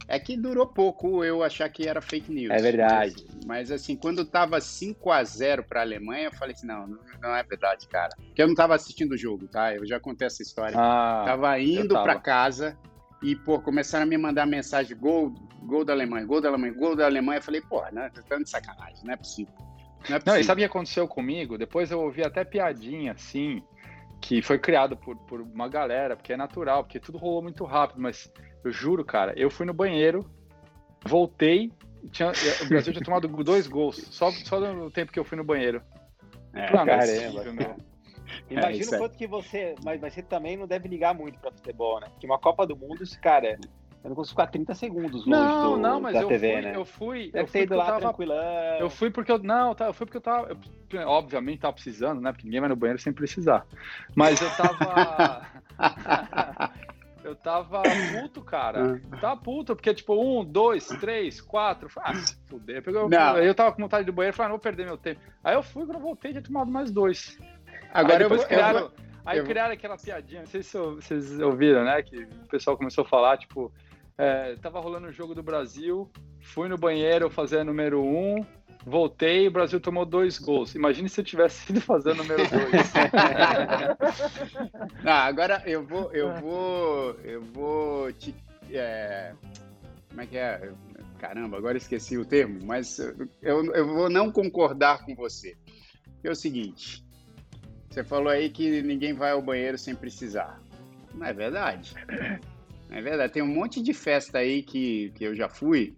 [0.06, 2.50] é que durou pouco eu achar que era fake news.
[2.50, 3.14] É verdade.
[3.18, 7.42] Mas, mas, assim, quando tava 5x0 pra Alemanha, eu falei assim, não, não, não é
[7.42, 8.14] verdade, cara.
[8.16, 9.74] Porque eu não tava assistindo o jogo, tá?
[9.74, 10.76] Eu já contei essa história.
[10.78, 12.76] Ah, tava indo pra casa
[13.22, 15.32] e, pô, começaram a me mandar mensagem, gol,
[15.62, 17.38] gol da Alemanha, gol da Alemanha, gol da Alemanha.
[17.38, 19.54] Eu falei, pô, não, tá de sacanagem, não é possível.
[20.08, 20.40] Não é Não, possível.
[20.40, 21.56] e sabe o que aconteceu comigo?
[21.56, 23.62] Depois eu ouvi até piadinha, assim,
[24.20, 28.00] que foi criado por, por uma galera, porque é natural, porque tudo rolou muito rápido,
[28.00, 28.32] mas
[28.64, 30.24] eu juro, cara, eu fui no banheiro,
[31.04, 31.70] voltei,
[32.10, 35.44] tinha, o Brasil tinha tomado dois gols, só, só no tempo que eu fui no
[35.44, 35.82] banheiro.
[36.52, 37.52] É, Não, não é caramba.
[37.52, 37.76] meu.
[38.50, 38.98] Imagina isso o é.
[38.98, 39.74] quanto que você.
[39.84, 42.08] Mas, mas você também não deve ligar muito pra futebol, né?
[42.10, 43.58] Porque uma Copa do Mundo, esse cara.
[44.04, 46.60] Eu não consigo ficar 30 segundos longe Não, do, não, mas da eu TV, fui,
[46.60, 46.76] né?
[46.76, 48.36] eu fui, eu Deve fui ido porque eu lá tava tranquilão.
[48.78, 49.38] Eu fui porque eu.
[49.38, 50.48] Não, tá, eu fui porque eu tava.
[50.92, 52.30] eu- obviamente tava precisando, né?
[52.30, 53.66] Porque ninguém vai no banheiro sem precisar.
[54.14, 55.46] Mas eu tava.
[57.24, 59.00] eu tava puto, cara.
[59.10, 61.88] Eu tava puto, porque, tipo, um, dois, três, quatro.
[61.96, 62.82] Ah, se fuder.
[62.86, 63.38] Eu, Não.
[63.38, 65.20] Eu tava com vontade de banheiro e falei, ah, não vou perder meu tempo.
[65.42, 67.38] Aí eu fui, quando eu voltei, tinha tomado mais dois.
[67.92, 68.80] Agora eu vou, eu criaram.
[68.80, 68.92] vou-
[69.24, 72.02] Aí eu criaram aquela piadinha, não sei se eu- vocês ouviram, né?
[72.02, 73.72] Que o pessoal começou a falar, tipo,
[74.16, 76.10] é, tava rolando o jogo do Brasil,
[76.40, 78.44] fui no banheiro fazer número um,
[78.86, 80.74] voltei e o Brasil tomou dois gols.
[80.74, 82.92] Imagine se eu tivesse ido fazer número dois.
[85.02, 88.34] Não, agora eu vou, eu vou, eu vou te.
[88.70, 89.34] é,
[90.08, 90.72] como é que é?
[91.18, 92.98] Caramba, agora esqueci o termo, mas
[93.42, 95.56] eu, eu vou não concordar com você.
[96.22, 97.04] É o seguinte:
[97.90, 100.60] você falou aí que ninguém vai ao banheiro sem precisar.
[101.14, 101.94] Não é verdade.
[102.94, 103.32] É verdade.
[103.32, 105.96] Tem um monte de festa aí que, que eu já fui,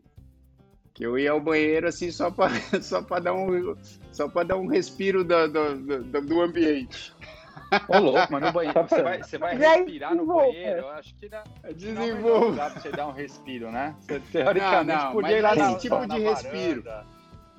[0.94, 2.48] que eu ia ao banheiro assim só para
[2.80, 3.76] só para dar um
[4.10, 7.14] só para dar um respiro do, do, do, do ambiente.
[7.88, 8.82] Ô, louco, mas no banheiro.
[8.88, 10.78] Você vai, você vai respirar no banheiro?
[10.78, 11.44] Eu acho que dá.
[11.74, 12.56] Desenvolva.
[12.56, 13.94] Dá pra você dar um respiro, né?
[14.00, 16.30] Você, teoricamente, Não, não, podia mas ir lá esse na, tipo na de varanda.
[16.30, 16.84] respiro.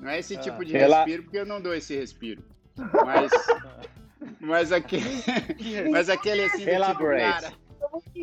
[0.00, 0.40] Não é esse Ah.
[0.40, 2.42] tipo de respiro, porque eu não dou esse respiro.
[3.04, 3.30] Mas,
[4.40, 5.04] mas, aquele,
[5.92, 7.42] mas aquele assim, do tipo, Elaborate.
[7.42, 7.52] cara,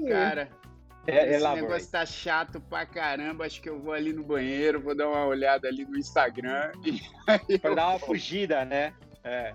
[0.10, 0.50] cara,
[1.08, 4.96] É, esse negócio tá chato pra caramba, acho que eu vou ali no banheiro, vou
[4.96, 6.72] dar uma olhada ali no Instagram.
[7.50, 8.94] E, Pra dar uma fugida, né?
[9.24, 9.54] É.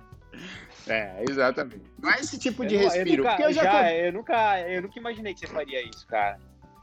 [0.89, 1.83] É, exatamente.
[1.99, 3.63] Não é esse tipo de não- respiro, eu nunca, porque eu já...
[3.63, 6.39] já, con- eu nunca, eu nunca imaginei que você faria isso, cara.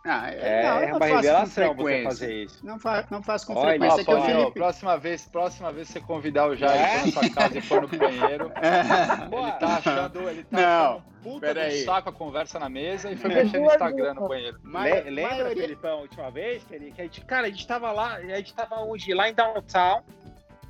[0.05, 2.65] Ah, É, não, eu é não uma faço com revelação você fazer isso.
[2.65, 4.59] Não, fa não faço com Olha, frequência, é que o Ó, Paulinho, Felipe...
[4.59, 7.01] próxima vez, próxima vez você convidar o Jair É?
[7.01, 8.51] pra sua casa e for no banheiro,
[9.29, 9.49] Boa.
[9.49, 10.63] ele tá achando, ele tá Não,
[10.97, 11.83] achando um puta do aí.
[11.83, 14.57] saco a conversa na mesa e foi mexer no Instagram no banheiro.
[14.63, 16.91] Le- lembra, maioria- Felipão, a última vez, Felipe?
[16.93, 20.03] Que a gente, cara, a gente tava lá, a gente tava hoje lá em Downtown,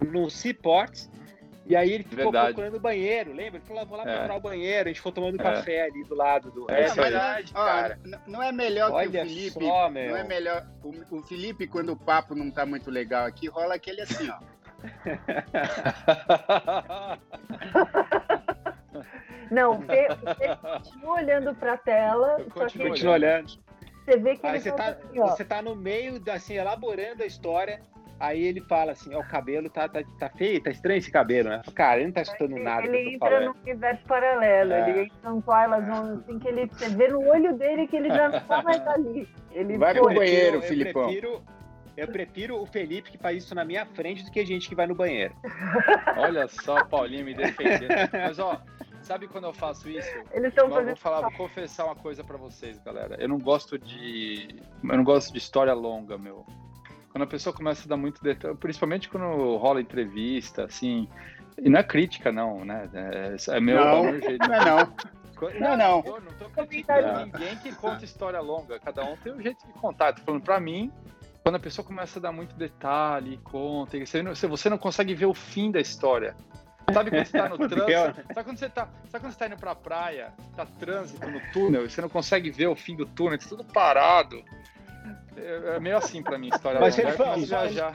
[0.01, 1.05] no Seaport,
[1.67, 2.47] e aí ele ficou Verdade.
[2.47, 3.59] procurando o banheiro, lembra?
[3.59, 4.13] Ele falou, vou lá É.
[4.15, 5.43] procurar o banheiro, a gente foi tomando É.
[5.43, 6.71] café ali do lado do...
[6.71, 7.99] É É, verdade, Ó, cara.
[8.25, 9.65] Não é melhor Olha que o Felipe.
[9.65, 10.11] só, meu.
[10.11, 10.65] Não é melhor.
[10.83, 14.37] O, o Felipe, quando o papo não tá muito legal aqui, rola aquele assim, ó.
[19.49, 20.07] Não, você,
[20.57, 23.57] continua olhando tela, só que continuo Continua olhando.
[24.05, 25.27] você vê que Aí ele você tá tá, assim, ó.
[25.27, 27.81] você tá no meio, assim, elaborando a história,
[28.19, 31.49] Aí ele fala assim, ó, o cabelo tá, tá, tá feio, tá estranho esse cabelo,
[31.49, 31.61] né?
[31.75, 32.87] Cara, ele não tá escutando nada.
[32.87, 34.89] Ele entra no universo paralelo, é.
[34.89, 38.09] ele entra no Twilight Zone, assim, que ele você vê no olho dele que ele
[38.09, 39.27] já não tá mais ali.
[39.51, 41.03] Ele vai pro banheiro, Filipão.
[41.03, 41.43] Eu prefiro,
[41.95, 44.75] eu prefiro o Felipe que faz isso na minha frente do que a gente que
[44.75, 45.35] vai no banheiro.
[46.17, 48.09] Olha só, Paulinho me defendendo.
[48.11, 48.59] Mas, ó,
[49.03, 50.09] sabe quando eu faço isso?
[50.31, 50.87] Eles estão fazendo...
[50.87, 53.15] Vou falar, vou confessar uma coisa para vocês, galera.
[53.19, 54.47] Eu não gosto de,
[54.83, 56.43] eu não gosto de história longa, meu.
[57.17, 61.09] Quando a pessoa começa a dar muito detalhe, principalmente quando rola entrevista, assim,
[61.57, 62.87] e não é crítica, não, né?
[62.93, 64.47] É, é meu, não, é meu jeito.
[64.47, 64.95] Não, é não.
[65.59, 66.03] Não, não.
[66.05, 68.79] Eu não tô criticando ninguém que conta história longa.
[68.79, 70.13] Cada um tem um jeito de contar.
[70.13, 70.91] Tô falando pra mim,
[71.41, 75.25] quando a pessoa começa a dar muito detalhe, conta, você não, você não consegue ver
[75.25, 76.35] o fim da história.
[76.93, 78.27] Sabe quando você tá no trânsito?
[78.31, 81.83] Sabe quando você tá, sabe quando você tá indo pra praia, tá trânsito no túnel,
[81.83, 84.45] e você não consegue ver o fim do túnel, tá tudo parado.
[85.35, 87.25] É, é meio assim pra mim, história Mas longa.
[87.37, 87.91] Mas já, já.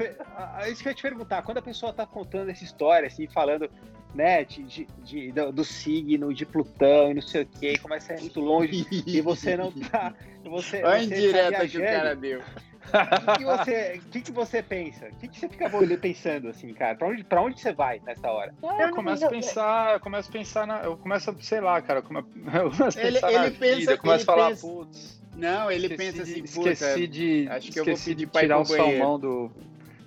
[0.61, 3.27] É isso que eu ia te perguntar, quando a pessoa tá contando essa história, assim,
[3.27, 3.69] falando,
[4.15, 8.13] né, de, de, de do, do, signo, de Plutão e não sei o que, começa
[8.13, 10.15] a ir muito longe e você não tá.
[10.45, 12.41] Você, Olha a indireta tá que o cara deu.
[12.41, 15.07] O que, você, que, que você pensa?
[15.07, 16.97] O que, que você fica pensando, assim, cara?
[16.97, 18.53] Pra onde, pra onde você vai nessa hora?
[18.61, 20.81] eu começo a pensar, eu começo a pensar na.
[20.81, 24.35] Eu começo, sei lá, cara, eu começo a ele, ele pensa, vida, eu começo a
[24.35, 24.67] falar, pensa...
[24.67, 25.22] putz.
[25.37, 29.51] Não, ele pensa assim, esqueci de, acho que eu vou pedir tirar o salmão do,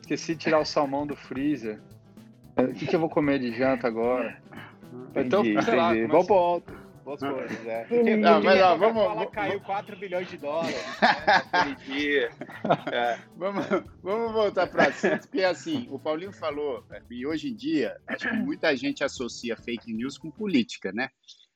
[0.02, 1.80] esqueci de tirar o salmão do freezer.
[2.58, 4.42] O que, que eu vou comer de janta agora?
[5.12, 6.08] Entendi, então, sei lá, entendi.
[6.08, 6.86] Vamos pro alto.
[7.68, 8.18] é.
[8.18, 10.76] Não, mas ó, vamos, vamos, caiu 4 bilhões de dólares
[11.54, 12.32] né, dia.
[12.92, 13.20] É.
[13.38, 13.66] Vamos,
[14.02, 18.36] vamos voltar para assunto, porque assim, o Paulinho falou, e hoje em dia, acho que
[18.36, 21.10] muita gente associa fake news com política, né?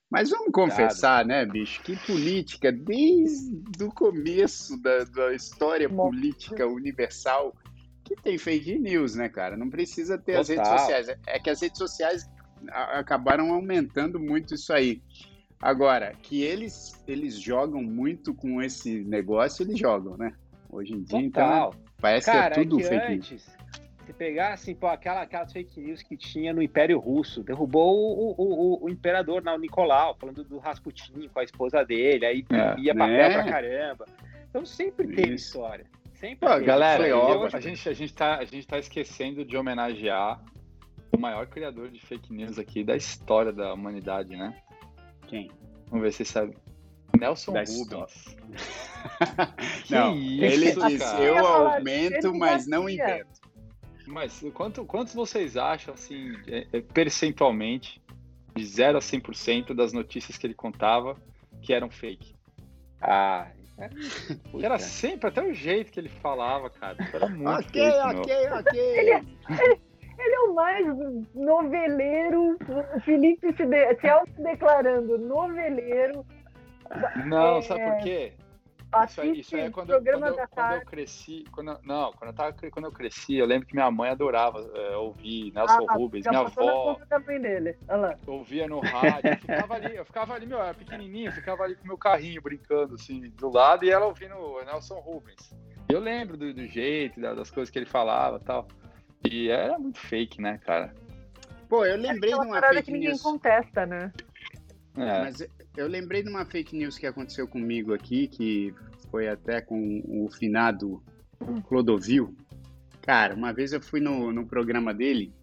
[0.09, 7.55] Mas vamos confessar, né, bicho, que política, desde o começo da, da história política universal,
[8.03, 9.55] que tem fake news, né, cara?
[9.55, 10.41] Não precisa ter Total.
[10.41, 11.07] as redes sociais.
[11.27, 12.27] É que as redes sociais
[12.67, 15.01] acabaram aumentando muito isso aí.
[15.61, 20.33] Agora, que eles, eles jogam muito com esse negócio, eles jogam, né?
[20.71, 21.69] Hoje em dia, então, Total.
[21.69, 23.57] então, parece Cara, que é tudo é que fake antes, news.
[24.09, 28.33] Se pegar, assim, pô, aquela, aquelas fake news que tinha no Império Russo, derrubou o,
[28.35, 32.79] o, o imperador, não, o Nicolau, falando do Rasputin com a esposa dele, aí é,
[32.79, 33.33] ia papel né?
[33.33, 34.05] pra caramba.
[34.49, 35.49] Então sempre teve Isso.
[35.49, 35.85] história.
[36.15, 40.43] Sempre pô, Galera, eu, a, gente, a, gente tá, a gente tá esquecendo de homenagear
[41.15, 44.59] o maior criador de fake news aqui da história da humanidade, né?
[45.27, 45.51] Quem?
[45.91, 46.57] Vamos ver se você sabe.
[47.15, 48.37] Nelson da Rubens.
[49.87, 53.38] não, isso, ele disse, eu aumento, mas não invento.
[54.09, 58.01] Mas quanto, quantos vocês acham, assim, é, é, percentualmente,
[58.55, 61.15] de 0 a 100% das notícias que ele contava
[61.61, 62.35] que eram fake?
[62.99, 63.47] Ah,
[63.77, 63.89] é.
[64.65, 66.97] era sempre, até o jeito que ele falava, cara.
[67.13, 68.57] Era muito Ok, fake, ok, meu.
[68.57, 68.79] ok.
[68.99, 69.79] Ele, ele,
[70.17, 70.85] ele, é o mais
[71.33, 72.57] noveleiro,
[72.95, 76.25] o Felipe se, de, se auto-declarando noveleiro.
[77.25, 77.61] Não, é...
[77.61, 78.33] sabe por quê?
[79.05, 81.43] Isso aí, isso aí é quando, quando, eu, quando eu cresci.
[81.51, 84.59] Quando eu, não, quando eu, tava, quando eu cresci, eu lembro que minha mãe adorava
[84.73, 86.97] é, ouvir Nelson ah, Rubens, minha avó.
[87.27, 87.77] Dele.
[87.87, 89.29] Olha Ouvia no rádio.
[89.31, 91.97] Eu ficava ali, eu ficava ali, meu, eu era pequenininho, eu ficava ali com meu
[91.97, 94.35] carrinho brincando assim do lado e ela ouvindo
[94.65, 95.53] Nelson Rubens.
[95.87, 98.67] Eu lembro do, do jeito, das coisas que ele falava tal.
[99.29, 100.93] E era muito fake, né, cara?
[101.67, 104.11] Pô, eu lembrei é de uma fake que ninguém contesta, né?
[104.97, 105.19] É.
[105.19, 105.47] Mas
[105.79, 108.73] eu lembrei de uma fake news que aconteceu comigo aqui, que
[109.09, 111.01] foi até com o finado
[111.67, 112.35] Clodovil.
[113.01, 115.33] Cara, uma vez eu fui no, no programa dele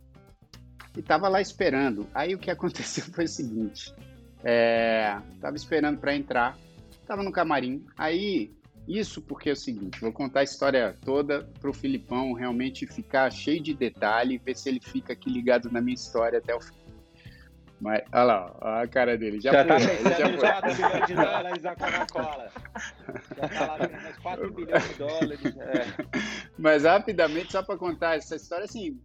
[0.95, 2.07] e tava lá esperando.
[2.15, 3.95] Aí o que aconteceu foi o seguinte:
[4.45, 6.59] é, tava esperando para entrar,
[7.07, 7.83] tava no camarim.
[7.97, 8.55] Aí,
[8.87, 13.63] isso porque é o seguinte: vou contar a história toda pro Filipão realmente ficar cheio
[13.63, 16.86] de detalhe, ver se ele fica aqui ligado na minha história até o fim.
[17.81, 19.41] Mas, olha lá, olha a cara dele.
[19.41, 20.39] Já, já foi, tá já foi.
[20.39, 22.53] 4 bilhões de dólares a Coca-Cola.
[23.37, 25.41] Já tá lá mais 4 bilhões de dólares.
[25.45, 26.21] É.
[26.59, 28.99] Mas, rapidamente, só para contar essa história, assim,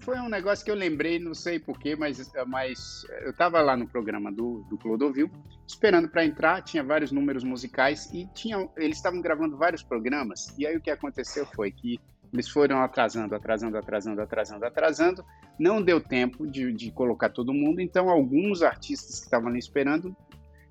[0.00, 3.86] foi um negócio que eu lembrei, não sei porquê, mas, mas eu estava lá no
[3.86, 5.30] programa do, do Clodovil,
[5.66, 10.52] esperando para entrar, tinha vários números musicais e tinha, eles estavam gravando vários programas.
[10.58, 12.00] E aí o que aconteceu foi que
[12.32, 15.24] eles foram atrasando, atrasando, atrasando, atrasando, atrasando.
[15.58, 20.14] Não deu tempo de, de colocar todo mundo, então alguns artistas que estavam ali esperando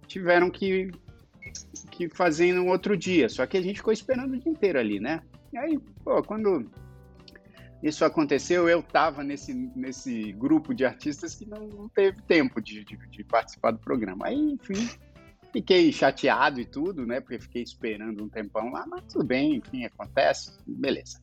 [0.08, 0.92] tiveram que,
[1.92, 3.30] que fazer no outro dia.
[3.30, 5.22] Só que a gente ficou esperando o dia inteiro ali, né?
[5.52, 6.70] E aí, pô, quando
[7.82, 12.84] isso aconteceu, eu estava nesse, nesse grupo de artistas que não, não teve tempo de,
[12.84, 14.28] de, de, participar do programa.
[14.28, 14.90] Aí, enfim,
[15.54, 17.20] fiquei chateado e tudo, né?
[17.20, 21.22] Porque fiquei esperando um tempão lá, mas tudo bem, enfim, acontece, beleza.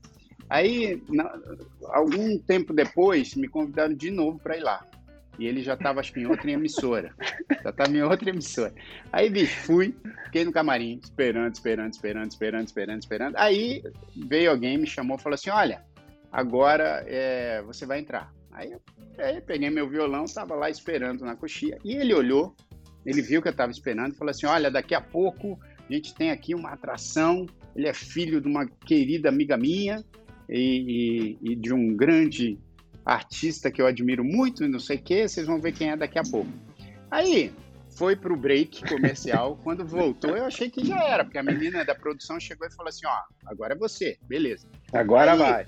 [0.52, 1.34] Aí, na,
[1.84, 4.86] algum tempo depois, me convidaram de novo para ir lá.
[5.38, 7.14] E ele já estava, acho que em outra emissora.
[7.64, 8.74] Já estava em outra emissora.
[9.10, 9.96] Aí, bicho, fui,
[10.26, 13.36] fiquei no camarim, esperando, esperando, esperando, esperando, esperando, esperando.
[13.38, 13.82] Aí
[14.14, 15.82] veio alguém, me chamou falou assim: Olha,
[16.30, 18.30] agora é, você vai entrar.
[18.52, 18.80] Aí eu
[19.46, 21.78] peguei meu violão, estava lá esperando na coxinha.
[21.82, 22.54] E ele olhou,
[23.06, 26.30] ele viu que eu estava esperando falou assim: Olha, daqui a pouco a gente tem
[26.30, 27.46] aqui uma atração.
[27.74, 30.04] Ele é filho de uma querida amiga minha
[30.48, 32.58] e, e, e de um grande
[33.04, 36.18] artista que eu admiro muito, não sei o que, vocês vão ver quem é daqui
[36.18, 36.50] a pouco.
[37.10, 37.52] Aí,
[37.96, 41.94] foi pro break comercial, quando voltou eu achei que já era, porque a menina da
[41.94, 44.66] produção chegou e falou assim, ó, agora é você, beleza.
[44.92, 45.66] Agora aí, vai.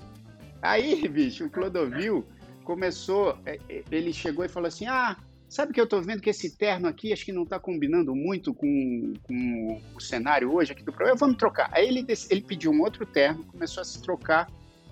[0.61, 2.25] Aí, bicho, o Clodovil
[2.63, 5.15] começou, é, é, ele chegou e falou assim, ah,
[5.47, 8.53] sabe que eu tô vendo que esse terno aqui acho que não tá combinando muito
[8.53, 11.69] com, com o cenário hoje aqui do programa, vamos trocar.
[11.71, 14.49] Aí ele, ele pediu um outro terno, começou a se trocar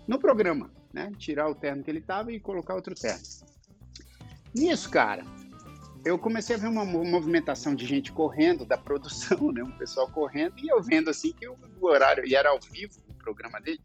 [0.08, 1.12] no programa né?
[1.18, 3.24] Tirar o terno que ele tava e colocar outro terno.
[4.56, 5.26] Nisso, cara,
[6.06, 9.64] eu comecei a ver uma movimentação de gente correndo da produção, né?
[9.64, 13.14] Um pessoal correndo e eu vendo assim que o horário, e era ao vivo o
[13.16, 13.82] programa dele,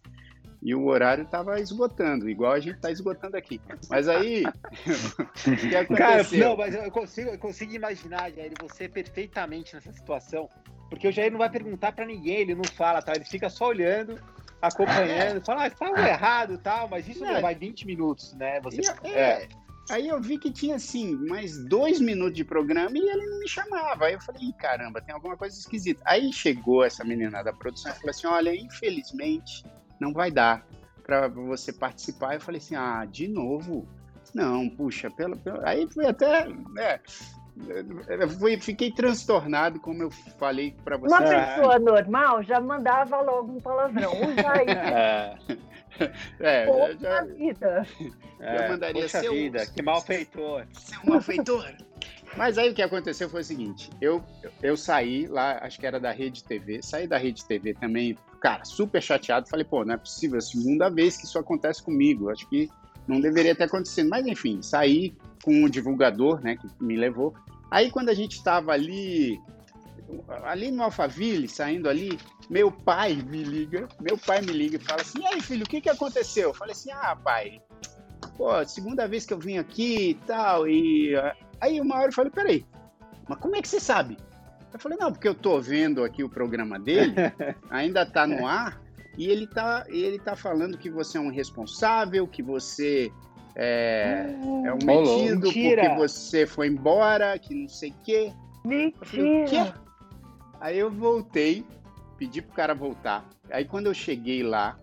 [0.60, 3.60] e o horário estava esgotando, igual a gente está esgotando aqui.
[3.88, 4.42] Mas aí?
[5.96, 10.50] Cara, não, mas eu consigo, eu consigo imaginar, Jair, você perfeitamente nessa situação,
[10.90, 13.12] porque o Jair não vai perguntar para ninguém, ele não fala, tá?
[13.14, 14.20] Ele fica só olhando
[14.60, 18.60] acompanhando, falando, ah, tá errado e tal, mas isso não vai 20 minutos, né?
[18.60, 19.48] Você, é, é.
[19.90, 23.48] Aí eu vi que tinha, assim, mais dois minutos de programa e ele não me
[23.48, 24.06] chamava.
[24.06, 26.02] Aí eu falei, caramba, tem alguma coisa esquisita.
[26.04, 29.64] Aí chegou essa menina da produção e falou assim: olha, infelizmente
[29.98, 30.66] não vai dar
[31.02, 32.34] para você participar.
[32.34, 33.88] Eu falei assim: ah, de novo?
[34.34, 35.66] Não, puxa, pelo, pelo...
[35.66, 36.46] aí foi até.
[36.46, 37.00] Né,
[38.08, 41.14] eu fui, fiquei transtornado, como eu falei para você.
[41.14, 44.12] Uma pessoa normal já mandava logo um palavrão.
[44.12, 44.34] Um
[46.40, 47.86] é, é já, vida.
[48.38, 50.64] Eu é, mandaria ser vida, que malfeitor.
[50.72, 51.64] Ser um malfeitor.
[52.36, 54.22] Mas aí o que aconteceu foi o seguinte: eu,
[54.62, 58.64] eu saí lá, acho que era da Rede TV, saí da Rede TV também, cara,
[58.64, 59.48] super chateado.
[59.48, 62.30] Falei, pô, não é possível, é a segunda vez que isso acontece comigo.
[62.30, 62.70] Acho que
[63.08, 64.08] não deveria ter acontecido.
[64.08, 67.34] Mas enfim, saí com o divulgador, né, que me levou.
[67.70, 69.40] Aí quando a gente estava ali,
[70.44, 75.02] ali no Alphaville, saindo ali, meu pai me liga, meu pai me liga e fala
[75.02, 76.50] assim, e aí filho, o que que aconteceu?
[76.50, 77.60] Eu falei assim, ah pai,
[78.36, 81.14] pô, segunda vez que eu vim aqui e tal, e
[81.60, 82.66] aí uma hora eu falei, peraí,
[83.28, 84.16] mas como é que você sabe?
[84.72, 87.14] Eu falei, não, porque eu tô vendo aqui o programa dele,
[87.68, 88.80] ainda tá no ar,
[89.18, 93.10] e ele tá, ele tá falando que você é um responsável, que você
[93.56, 94.26] é,
[94.64, 95.82] é um metido Mentira.
[95.82, 98.32] porque você foi embora, que não sei o quê.
[98.64, 99.74] Mentira!
[100.60, 101.66] Aí eu voltei,
[102.16, 103.28] pedi pro cara voltar.
[103.50, 104.78] Aí quando eu cheguei lá,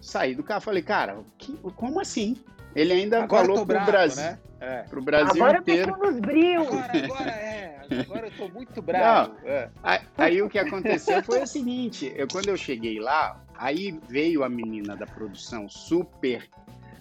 [0.00, 2.38] saí do carro, falei, cara, que, como assim?
[2.74, 4.38] Ele ainda agora falou pro bravo, Brasil, né?
[4.60, 4.82] é.
[4.84, 5.92] pro Brasil agora inteiro.
[5.92, 6.68] Agora nos brilhos.
[6.68, 9.34] Agora, agora é, agora eu tô muito bravo.
[9.42, 9.70] Não, é.
[9.82, 14.44] aí, aí, o que aconteceu foi o seguinte, eu, quando eu cheguei lá, aí veio
[14.44, 16.48] a menina da produção super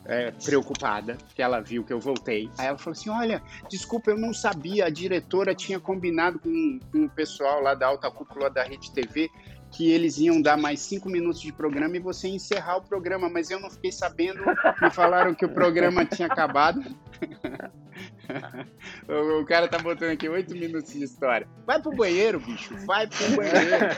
[0.05, 2.49] é, preocupada, que ela viu que eu voltei.
[2.58, 7.05] Aí ela falou assim: Olha, desculpa, eu não sabia, a diretora tinha combinado com, com
[7.05, 9.30] o pessoal lá da alta cúpula da Rede TV
[9.72, 13.51] que eles iam dar mais cinco minutos de programa e você encerrar o programa, mas
[13.51, 14.41] eu não fiquei sabendo.
[14.82, 16.82] Me falaram que o programa tinha acabado.
[19.07, 21.47] o, o, cara tá botando aqui oito minutos de história.
[21.65, 22.75] Vai pro banheiro, bicho.
[22.86, 23.97] Vai pro banheiro.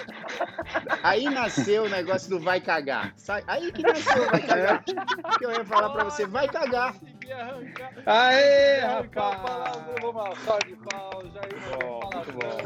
[1.04, 3.14] Aí nasceu o negócio do vai cagar.
[3.18, 3.44] Sai.
[3.48, 4.84] Aí que nasceu o vai cagar.
[4.84, 6.96] Que eu ia falar pra você, vai cagar.
[8.06, 9.84] Aê, rapaz!
[10.02, 11.24] Vamos lá, só de pau,
[12.14, 12.60] muito bom.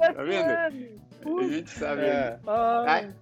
[0.14, 1.09] Tá vendo?
[1.24, 2.02] A gente sabe.
[2.02, 2.38] É.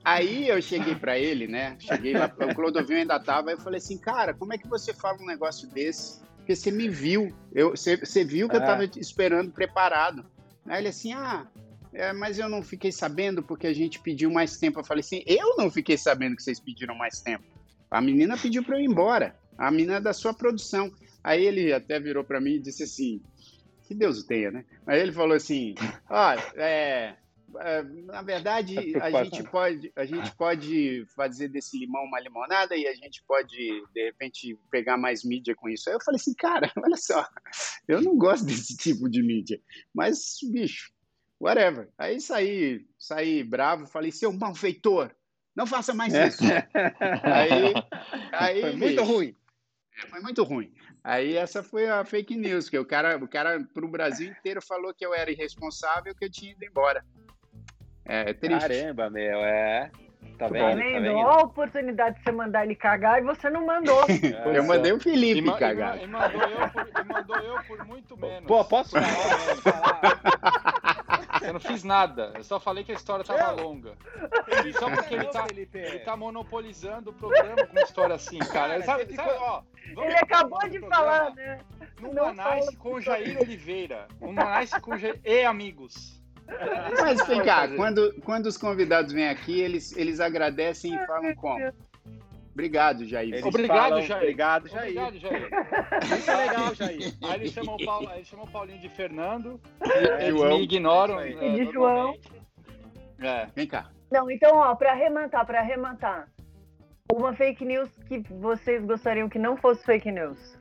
[0.05, 1.77] Aí eu cheguei para ele, né?
[1.79, 4.93] Cheguei lá, o Clodovil ainda tava, aí eu falei assim, cara, como é que você
[4.93, 6.21] fala um negócio desse?
[6.37, 8.59] Porque você me viu, eu, você, você viu que é.
[8.59, 10.25] eu tava esperando preparado.
[10.67, 11.47] Aí ele assim, ah,
[11.93, 14.81] é, mas eu não fiquei sabendo porque a gente pediu mais tempo.
[14.81, 17.45] Eu falei assim, eu não fiquei sabendo que vocês pediram mais tempo.
[17.91, 19.35] A menina pediu para eu ir embora.
[19.57, 20.93] A menina é da sua produção.
[21.25, 23.21] Aí ele até virou para mim e disse assim,
[23.89, 24.65] que Deus o tenha, né?
[24.87, 25.75] Aí ele falou assim,
[26.09, 27.17] ó, oh, é, é,
[28.05, 32.87] na verdade, tá a gente, pode, a gente pode fazer desse limão uma limonada e
[32.87, 33.57] a gente pode,
[33.93, 35.89] de repente, pegar mais mídia com isso.
[35.89, 37.27] Aí eu falei assim, cara, olha só,
[37.87, 39.61] eu não gosto desse tipo de mídia,
[39.95, 40.93] mas, bicho,
[41.41, 41.89] whatever.
[41.97, 45.11] Aí saí, saí bravo, falei, seu malfeitor,
[45.57, 46.29] não faça mais é.
[46.29, 46.43] isso.
[47.23, 47.75] aí,
[48.33, 49.37] aí, foi muito bicho, ruim.
[49.97, 50.73] É, foi muito ruim.
[51.03, 54.93] Aí essa foi a fake news, que o cara, o cara pro Brasil inteiro falou
[54.93, 57.05] que eu era irresponsável, que eu tinha ido embora.
[58.09, 58.67] É, é triste.
[58.69, 59.91] Caramba, meu, é.
[60.39, 60.79] Tá Tá vendo?
[60.81, 61.17] Tá vendo?
[61.17, 64.05] Ó a oportunidade de você mandar ele cagar e você não mandou.
[64.09, 65.97] É, Eu mandei o Felipe e, cagar.
[65.97, 68.45] ma- e mandou eu por, e mandou eu por muito menos.
[68.47, 70.21] Pô, posso falar?
[71.43, 72.33] Eu não fiz nada.
[72.37, 73.93] Eu só falei que a história tava longa.
[74.67, 75.79] E só porque ele tá, Felipe.
[75.79, 78.83] ele tá monopolizando o programa com uma história assim, cara.
[78.83, 79.63] Sabe, sabe, ó,
[79.95, 81.59] vamos Ele acabou de programa falar, né?
[82.01, 84.07] No fala com o Jair Oliveira.
[84.21, 86.19] Um Manice com o Jair e amigos.
[86.49, 91.35] É Mas vem cá, quando, quando os convidados vêm aqui, eles, eles agradecem e falam
[91.35, 91.73] como?
[92.59, 93.35] Obrigado, Jair.
[93.35, 94.21] Eles Obrigado, falam, Jair.
[94.21, 94.99] Obrigado, Jair.
[94.99, 95.51] Obrigado, Jair.
[96.09, 97.15] Muito legal, Jair.
[97.23, 99.61] Aí ele chamou o, Paulo, aí ele chamou o Paulinho de Fernando.
[99.81, 100.59] É, Eles João.
[100.59, 101.21] me ignoram.
[101.21, 101.61] É é, aí.
[101.61, 102.19] E de João.
[103.21, 103.47] É.
[103.55, 103.91] Vem cá.
[104.11, 106.29] Não, então, ó, pra arrematar, pra arrematar.
[107.13, 110.58] Uma fake news que vocês gostariam que não fosse fake news.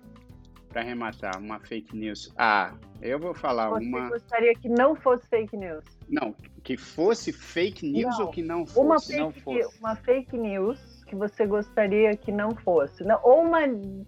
[0.70, 2.34] Pra arrematar, uma fake news.
[2.38, 4.10] Ah, eu vou falar Você uma.
[4.10, 5.84] gostaria que não fosse fake news.
[6.10, 8.26] Não, que fosse fake news Não.
[8.26, 8.80] ou que não fosse?
[8.80, 9.80] Uma se não fake, fosse.
[9.80, 13.04] uma fake news que você gostaria que não fosse.
[13.04, 13.60] Não, ou uma.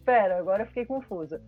[0.04, 1.42] Pera, agora eu fiquei confusa.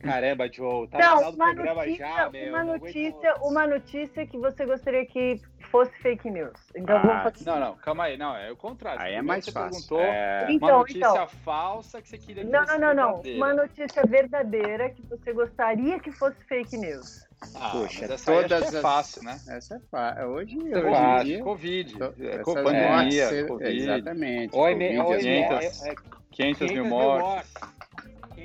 [0.00, 2.48] Caramba, Joe, tá Não, uma programa notícia, já, meu.
[2.50, 5.40] uma notícia, uma notícia que você gostaria que
[5.70, 6.52] fosse fake news.
[6.74, 7.44] Então vamos Ah, fazer.
[7.44, 8.16] Não, não, calma aí.
[8.16, 9.00] Não, é o contrário.
[9.02, 9.70] Aí é mais você fácil.
[9.88, 11.28] perguntou É, uma Então, notícia então.
[11.44, 13.36] falsa que você queria que Não, fosse não, não, não.
[13.36, 17.26] Uma notícia verdadeira que você gostaria que fosse fake news.
[17.54, 19.40] Ah, Poxa, mas essa aí acho que todas é as- fácil, né?
[19.48, 20.24] Essa é fácil.
[20.26, 21.24] Hoje, Hoje hoje em fácil.
[21.26, 21.42] dia.
[21.44, 21.98] Covid.
[21.98, 23.78] to- É, pandemia, mortes, Covid.
[23.82, 24.50] Exatamente.
[24.52, 25.82] Covid, as OM, mortes.
[25.84, 25.94] é, é,
[26.32, 27.54] 500 mil 500 mortes.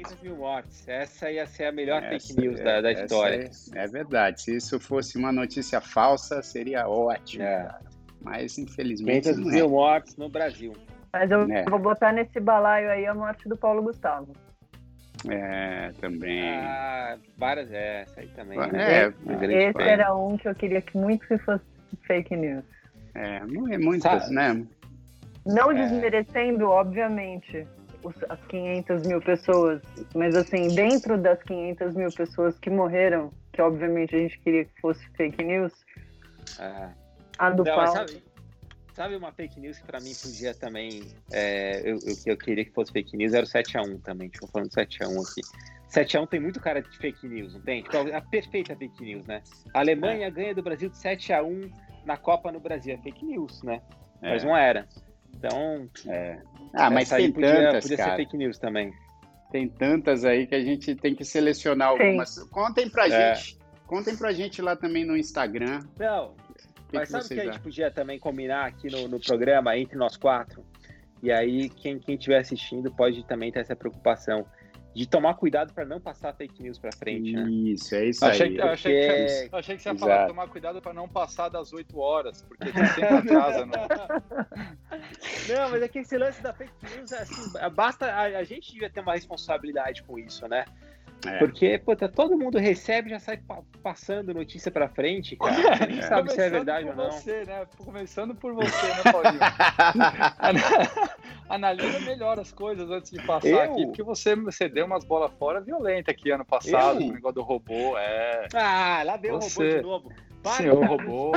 [0.04, 0.88] 500 mil mortes.
[0.88, 3.50] Essa ia ser a melhor Essa- fake news da, da essa história.
[3.76, 4.42] É, é verdade.
[4.42, 7.44] Se isso fosse uma notícia falsa, seria ótimo.
[7.44, 7.68] É.
[8.22, 9.70] Mas, infelizmente, 500 não mil é.
[9.70, 10.74] mortes no Brasil.
[11.12, 11.64] Mas eu É.
[11.70, 14.34] vou botar nesse balaio aí a morte do Paulo Gustavo.
[15.30, 16.50] É, também.
[16.50, 18.60] Ah, várias, é, essa aí também.
[18.60, 19.14] É, né?
[19.24, 19.90] Uma grande Esse parte.
[19.90, 21.64] era um que eu queria que muito que fosse
[22.06, 22.64] fake news.
[23.16, 24.66] É, não é muitas, Sabe- né?
[25.46, 25.76] Não É.
[25.76, 27.66] desmerecendo, obviamente,
[28.30, 29.82] as 500 mil pessoas,
[30.16, 34.82] mas assim, dentro das 500 mil pessoas que morreram, que obviamente a gente queria que
[34.82, 35.72] fosse fake news,
[36.60, 36.92] Ah.
[37.38, 38.10] a do Não, mas Paulo.
[38.10, 38.24] sabe,
[38.94, 41.02] sabe uma fake news que pra mim podia também.
[41.32, 44.30] é, eu, eu, eu queria que fosse fake news era o 7x1 também.
[44.30, 45.42] Deixa eu falando do 7x1 aqui.
[45.90, 47.84] 7x1 tem muito cara de fake news, não tem?
[47.84, 49.42] Tipo, a perfeita fake news, né?
[49.74, 51.72] A Alemanha ganha do Brasil de 7x1
[52.06, 52.94] na Copa no Brasil.
[52.96, 53.82] É fake news, né?
[54.22, 54.48] Mas É.
[54.48, 54.88] não era.
[55.44, 55.90] Então,
[56.74, 58.16] Ah, mas essa aí tem podia, tantas, podia ser cara.
[58.16, 58.94] fake news também.
[59.52, 62.40] Tem tantas aí que a gente tem que selecionar algumas.
[62.50, 63.36] Contem pra É.
[63.36, 63.60] gente.
[63.86, 65.82] Contem pra gente lá também no Instagram.
[66.00, 66.34] Não,
[66.90, 69.78] que, Mas que sabe o que a gente podia também combinar aqui no, no programa,
[69.78, 70.64] entre nós quatro?
[71.22, 74.46] E aí, quem estiver assistindo pode também ter essa preocupação
[74.96, 77.50] de tomar cuidado para não passar fake news para frente, né?
[77.50, 78.56] Isso, é isso Achei aí.
[78.56, 80.10] que, achei, que, Porque- eu achei que você ia Exato.
[80.12, 83.66] falar, tomar cuidado para não passar das 8 horas, porque você sempre atrasa.
[83.66, 83.74] Né?
[85.50, 87.42] Não, mas é que esse lance da fake news, assim,
[87.74, 88.06] basta.
[88.06, 90.66] A, a gente devia ter uma responsabilidade com isso, né?
[91.26, 91.38] É.
[91.40, 95.54] Porque, puta, todo mundo recebe e já sai pa- passando notícia pra frente, cara.
[95.78, 97.12] Você nem sabe se é verdade por ou não.
[97.12, 97.66] Você, né?
[97.78, 99.40] Começando por você, né, Paulinho?
[100.40, 100.60] Ana-
[101.50, 103.62] Analisa melhor as coisas antes de passar Eu?
[103.62, 107.10] aqui, porque você, você deu umas bolas fora violentas aqui ano passado, Eu?
[107.10, 108.48] o negócio do robô, é.
[108.54, 110.12] Ah, lá veio o robô de novo.
[110.44, 110.88] Para, Senhor cara.
[110.88, 111.32] robô,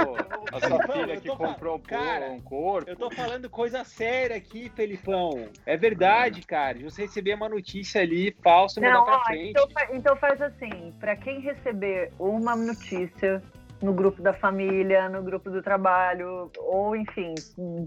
[0.53, 2.91] a sua filha que comprou um, Cara, um corpo.
[2.91, 5.49] Eu tô falando coisa séria aqui, Felipão.
[5.65, 6.77] É verdade, cara.
[6.79, 9.51] De você receber uma notícia ali falsa Não, mandar pra ó, frente.
[9.51, 13.41] então, então faz assim, pra quem receber uma notícia
[13.81, 17.35] no grupo da família, no grupo do trabalho, ou enfim,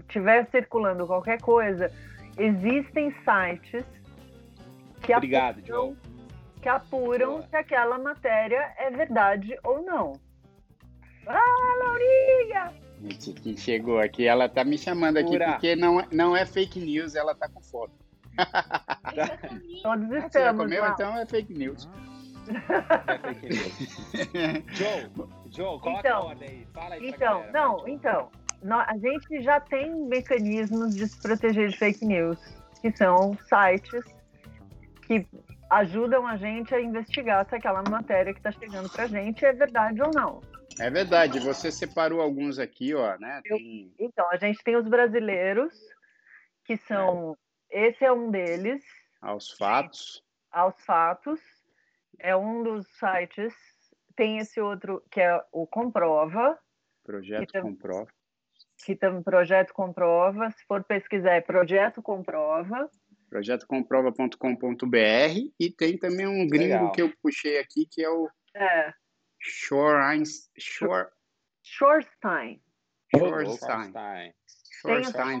[0.08, 1.90] tiver circulando qualquer coisa,
[2.38, 3.84] existem sites
[5.02, 5.96] que Obrigado, apuram,
[6.62, 7.46] que apuram Boa.
[7.48, 10.12] se aquela matéria é verdade ou não.
[11.32, 12.72] Ah, Laurinha!
[13.02, 15.52] Gente, que chegou aqui, ela tá me chamando aqui Pura.
[15.52, 17.92] porque não, é- não é fake news, ela tá com foto.
[19.82, 20.90] Todos Você já estamos comeu, lá.
[20.90, 21.88] então é fake news.
[23.08, 24.64] É fake news.
[24.76, 25.10] Joe,
[25.50, 26.66] Joe, coloca Então, a ordem aí.
[26.72, 28.28] Fala aí Então, galera, não, vai, então,
[28.86, 32.38] a gente já tem mecanismos de se proteger de fake news,
[32.82, 34.04] que são sites
[35.06, 35.26] que
[35.70, 40.02] ajudam a gente a investigar se aquela matéria que está chegando pra gente é verdade
[40.02, 40.40] ou não.
[40.80, 43.40] É verdade, você separou alguns aqui, ó, né?
[43.44, 45.74] Tem- Então, a gente tem os brasileiros,
[46.64, 47.36] que são.
[47.70, 48.82] Esse é um deles,
[49.20, 50.22] aos fatos.
[50.50, 51.40] aos fatos,
[52.18, 53.54] é um dos sites.
[54.16, 56.58] Tem esse outro que é o Comprova,
[57.04, 58.08] Projeto Então- comprova.
[58.84, 60.50] que tem Projeto Comprova.
[60.50, 62.90] Se for pesquisar, é Projeto Comprova.
[63.28, 66.92] Projetocomprova.com.br e tem também um gringo Legal.
[66.92, 68.92] que eu puxei aqui que é o É,
[69.40, 70.22] Shore,
[70.58, 71.08] Shore,
[71.62, 72.60] Shorstein.
[73.14, 73.92] Shorestein.
[73.96, 75.40] Einstein.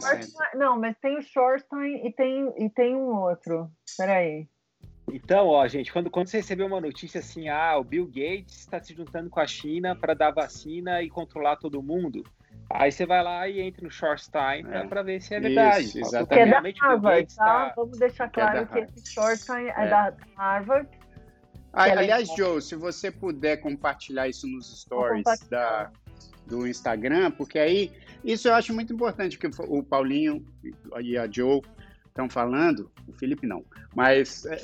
[0.54, 3.70] Não, mas tem o Shorstein e tem, e tem um outro.
[3.96, 4.48] Peraí.
[5.12, 8.80] Então, ó, gente, quando, quando você receber uma notícia assim, ah, o Bill Gates está
[8.80, 12.22] se juntando com a China para dar vacina e controlar todo mundo,
[12.70, 14.86] aí você vai lá e entra no Shorstein é.
[14.86, 15.86] para ver se é verdade.
[15.86, 16.78] Isso, exatamente.
[16.78, 17.44] Que é da Harvard, tá?
[17.44, 17.72] tá?
[17.76, 20.88] Vamos deixar claro que, é que esse Shorstein é, é da Harvard.
[21.72, 25.90] Ah, aliás, Joe, se você puder compartilhar isso nos stories da,
[26.46, 27.92] do Instagram, porque aí
[28.24, 30.44] isso eu acho muito importante que o Paulinho
[31.00, 31.62] e a Joe
[32.08, 33.64] estão falando, o Felipe não,
[33.94, 34.58] mas, é,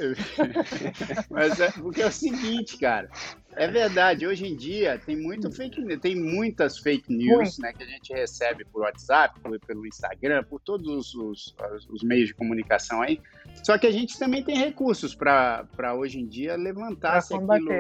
[1.30, 3.08] mas é, porque é o seguinte, cara,
[3.56, 7.86] é verdade, hoje em dia tem muito fake tem muitas fake news, né, que a
[7.86, 11.54] gente recebe por WhatsApp, por, pelo Instagram, por todos os,
[11.90, 13.20] os, meios de comunicação aí,
[13.62, 17.70] só que a gente também tem recursos para hoje em dia levantar se aquilo,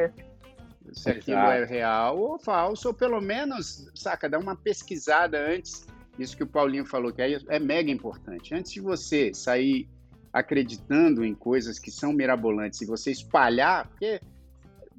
[0.92, 5.86] se aquilo é real ou falso, ou pelo menos, saca, dar uma pesquisada antes.
[6.18, 8.54] Isso que o Paulinho falou, que é, é mega importante.
[8.54, 9.86] Antes de você sair
[10.32, 14.20] acreditando em coisas que são mirabolantes e você espalhar, porque,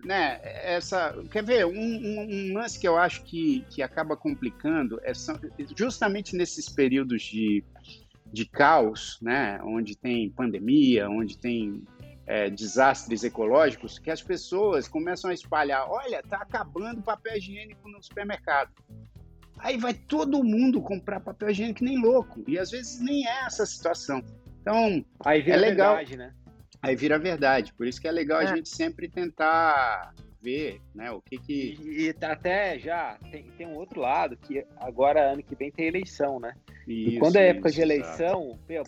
[0.03, 4.99] né, essa, quer ver, um, um, um lance que eu acho que, que acaba complicando
[5.03, 5.11] é
[5.75, 7.63] justamente nesses períodos de,
[8.31, 11.83] de caos, né, onde tem pandemia, onde tem
[12.25, 18.03] é, desastres ecológicos, que as pessoas começam a espalhar, olha, tá acabando papel higiênico no
[18.03, 18.71] supermercado.
[19.59, 22.43] Aí vai todo mundo comprar papel higiênico nem louco.
[22.47, 24.21] E às vezes nem é essa situação.
[24.61, 25.95] Então, é legal.
[25.95, 26.33] verdade, né?
[26.81, 27.73] Aí vira verdade.
[27.73, 28.45] Por isso que é legal é.
[28.45, 31.77] a gente sempre tentar ver, né, o que que...
[31.81, 35.87] E, e até já tem, tem um outro lado, que agora, ano que vem, tem
[35.87, 36.53] eleição, né?
[36.87, 38.83] Isso, e quando é época isso, de eleição, meu,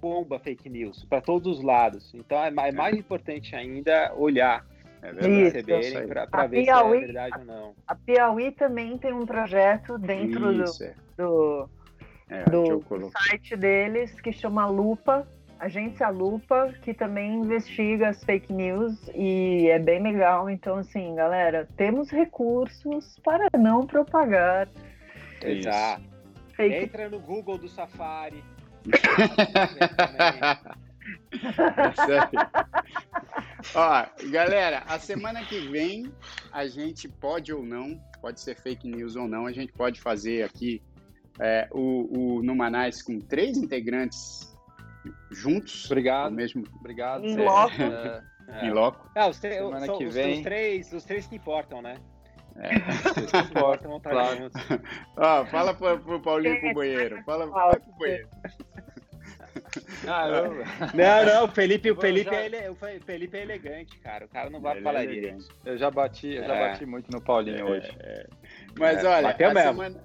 [0.00, 2.12] bomba fake news para todos os lados.
[2.14, 4.66] Então é mais, é mais importante ainda olhar
[5.02, 7.74] é para ver Piauí, se é verdade ou não.
[7.86, 10.94] A Piauí também tem um projeto dentro Isso, do, é.
[11.16, 11.70] do,
[12.28, 15.26] é, do site deles que chama Lupa,
[15.58, 20.50] Agência Lupa, que também investiga as fake news e é bem legal.
[20.50, 24.68] Então, assim, galera, temos recursos para não propagar.
[25.42, 26.02] Exato.
[26.54, 26.74] Fake...
[26.74, 28.42] Entra no Google do Safari.
[33.74, 36.12] Ó, galera, a semana que vem
[36.52, 40.42] a gente pode ou não, pode ser fake news ou não, a gente pode fazer
[40.42, 40.82] aqui
[41.38, 44.55] é, o, o Numanais com três integrantes
[45.30, 45.86] juntos.
[45.86, 46.32] Obrigado.
[46.32, 46.64] Mesmo...
[46.78, 47.24] Obrigado.
[47.24, 47.82] Em loco.
[47.82, 48.62] É, é.
[48.66, 49.10] Em loco.
[49.14, 50.34] É, os, semana que os, vem...
[50.34, 51.96] os, três, os três que importam, né?
[52.56, 52.76] É,
[53.20, 54.50] os que importam, claro.
[55.16, 57.22] Ó, fala pro, pro Paulinho pro banheiro.
[57.24, 58.28] Fala, vai pro banheiro.
[60.04, 60.64] Caramba.
[60.94, 62.56] Não, não, o Felipe, o Felipe, já...
[62.56, 64.26] é, o Felipe é elegante, cara.
[64.26, 65.36] O cara não vai falar é.
[65.64, 66.68] Eu já bati, eu já é.
[66.70, 67.92] bati muito no Paulinho é, hoje.
[68.00, 68.26] É.
[68.78, 69.60] Mas olha, a mesmo.
[69.60, 70.04] semana.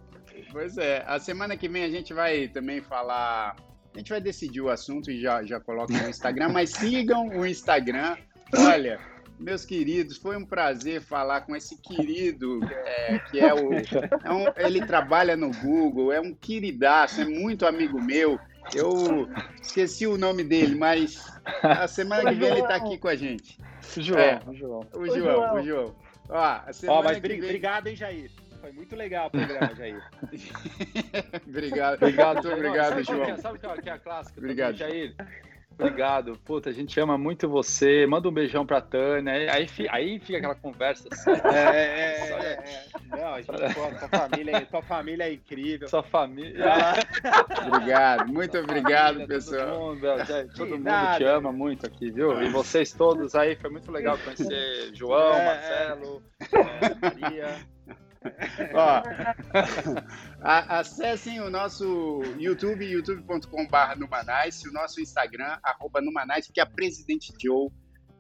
[0.52, 3.56] Pois é, a semana que vem a gente vai também falar.
[3.94, 7.46] A gente vai decidir o assunto e já, já coloca no Instagram, mas sigam o
[7.46, 8.16] Instagram.
[8.56, 9.00] Olha,
[9.38, 13.74] meus queridos, foi um prazer falar com esse querido é, que é o.
[13.74, 18.40] É um, ele trabalha no Google, é um queridaço, é muito amigo meu.
[18.74, 19.28] Eu
[19.62, 21.26] esqueci o nome dele, mas
[21.64, 23.58] a semana que vem ele está aqui com a gente.
[23.98, 24.88] O João, é, o João.
[24.94, 25.96] O João, o João.
[26.30, 27.44] Ó, a semana Ó, mas vem...
[27.44, 28.32] obrigado, hein, Jair?
[28.62, 30.04] Foi muito legal o programa, Jair.
[31.48, 33.38] obrigado, obrigado, obrigado, João.
[33.38, 34.40] Sabe o que é a clássica?
[34.40, 35.16] Obrigado, Jair.
[35.82, 36.38] Obrigado.
[36.46, 38.06] Puta, a gente ama muito você.
[38.06, 39.34] Manda um beijão pra Tânia.
[39.52, 41.32] Aí, aí fica aquela conversa assim.
[41.32, 43.18] É, é, é, é.
[43.18, 45.88] Não, a gente, pô, tua, família, tua família é incrível.
[45.88, 46.66] Sua família.
[47.66, 49.68] obrigado, muito obrigado, família, pessoal.
[49.68, 52.42] Todo mundo, todo mundo te ama muito aqui, viu?
[52.44, 57.72] E vocês todos aí, foi muito legal conhecer João, é, Marcelo, é, Maria.
[58.74, 59.04] Ó,
[60.42, 67.70] acessem o nosso YouTube, youtube.com.br Numanice, o nosso Instagram, arroba Numanice, que a Presidente Joe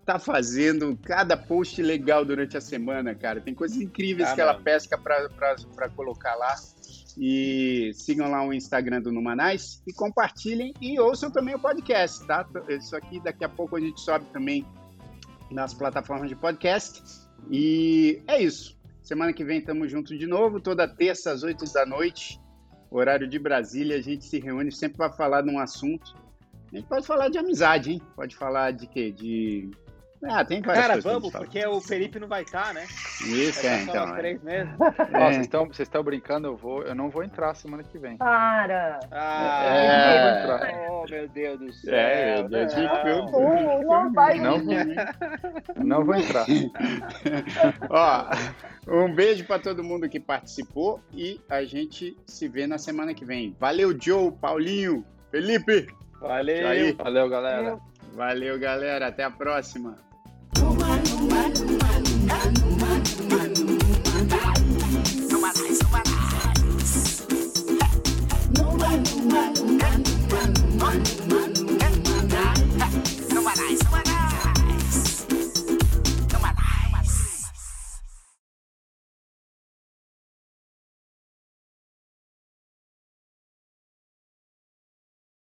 [0.06, 3.40] tá fazendo cada post legal durante a semana, cara.
[3.40, 6.56] Tem coisas incríveis ah, que ela pesca para colocar lá.
[7.18, 12.48] E sigam lá o Instagram do Numanice e compartilhem e ouçam também o podcast, tá?
[12.70, 14.66] Isso aqui daqui a pouco a gente sobe também
[15.52, 17.04] nas plataformas de podcast.
[17.50, 18.81] E é isso.
[19.02, 22.40] Semana que vem estamos juntos de novo, toda terça às 8 da noite,
[22.90, 23.98] horário de Brasília.
[23.98, 26.16] A gente se reúne sempre para falar de um assunto.
[26.72, 28.02] A gente pode falar de amizade, hein?
[28.16, 29.12] Pode falar de quê?
[29.12, 29.72] De.
[30.24, 32.86] Ah, tem várias Cara, vamos, porque o Felipe não vai estar, tá, né?
[33.26, 34.16] Isso, é, então.
[34.16, 34.18] É.
[34.18, 34.72] Três meses.
[35.14, 35.30] É.
[35.66, 38.18] vocês estão brincando, eu, vou, eu não vou entrar semana que vem.
[38.18, 39.00] Para!
[39.12, 40.72] Ah, é.
[40.72, 40.88] é.
[40.90, 41.94] Oh, meu Deus do céu.
[41.94, 43.26] É, meu Deus, não.
[43.28, 44.40] Uh, não vai.
[44.40, 44.58] Não,
[45.78, 46.46] não vou entrar.
[47.90, 48.30] Ó,
[48.88, 53.26] um beijo para todo mundo que participou e a gente se vê na semana que
[53.26, 53.56] vem.
[53.60, 55.88] Valeu, Joe, Paulinho, Felipe.
[56.20, 56.68] Valeu.
[56.68, 56.92] Aí.
[56.94, 57.80] Valeu, galera.
[58.14, 59.08] Valeu, galera.
[59.08, 59.98] Até a próxima.
[60.56, 61.91] Woman, woman, woman.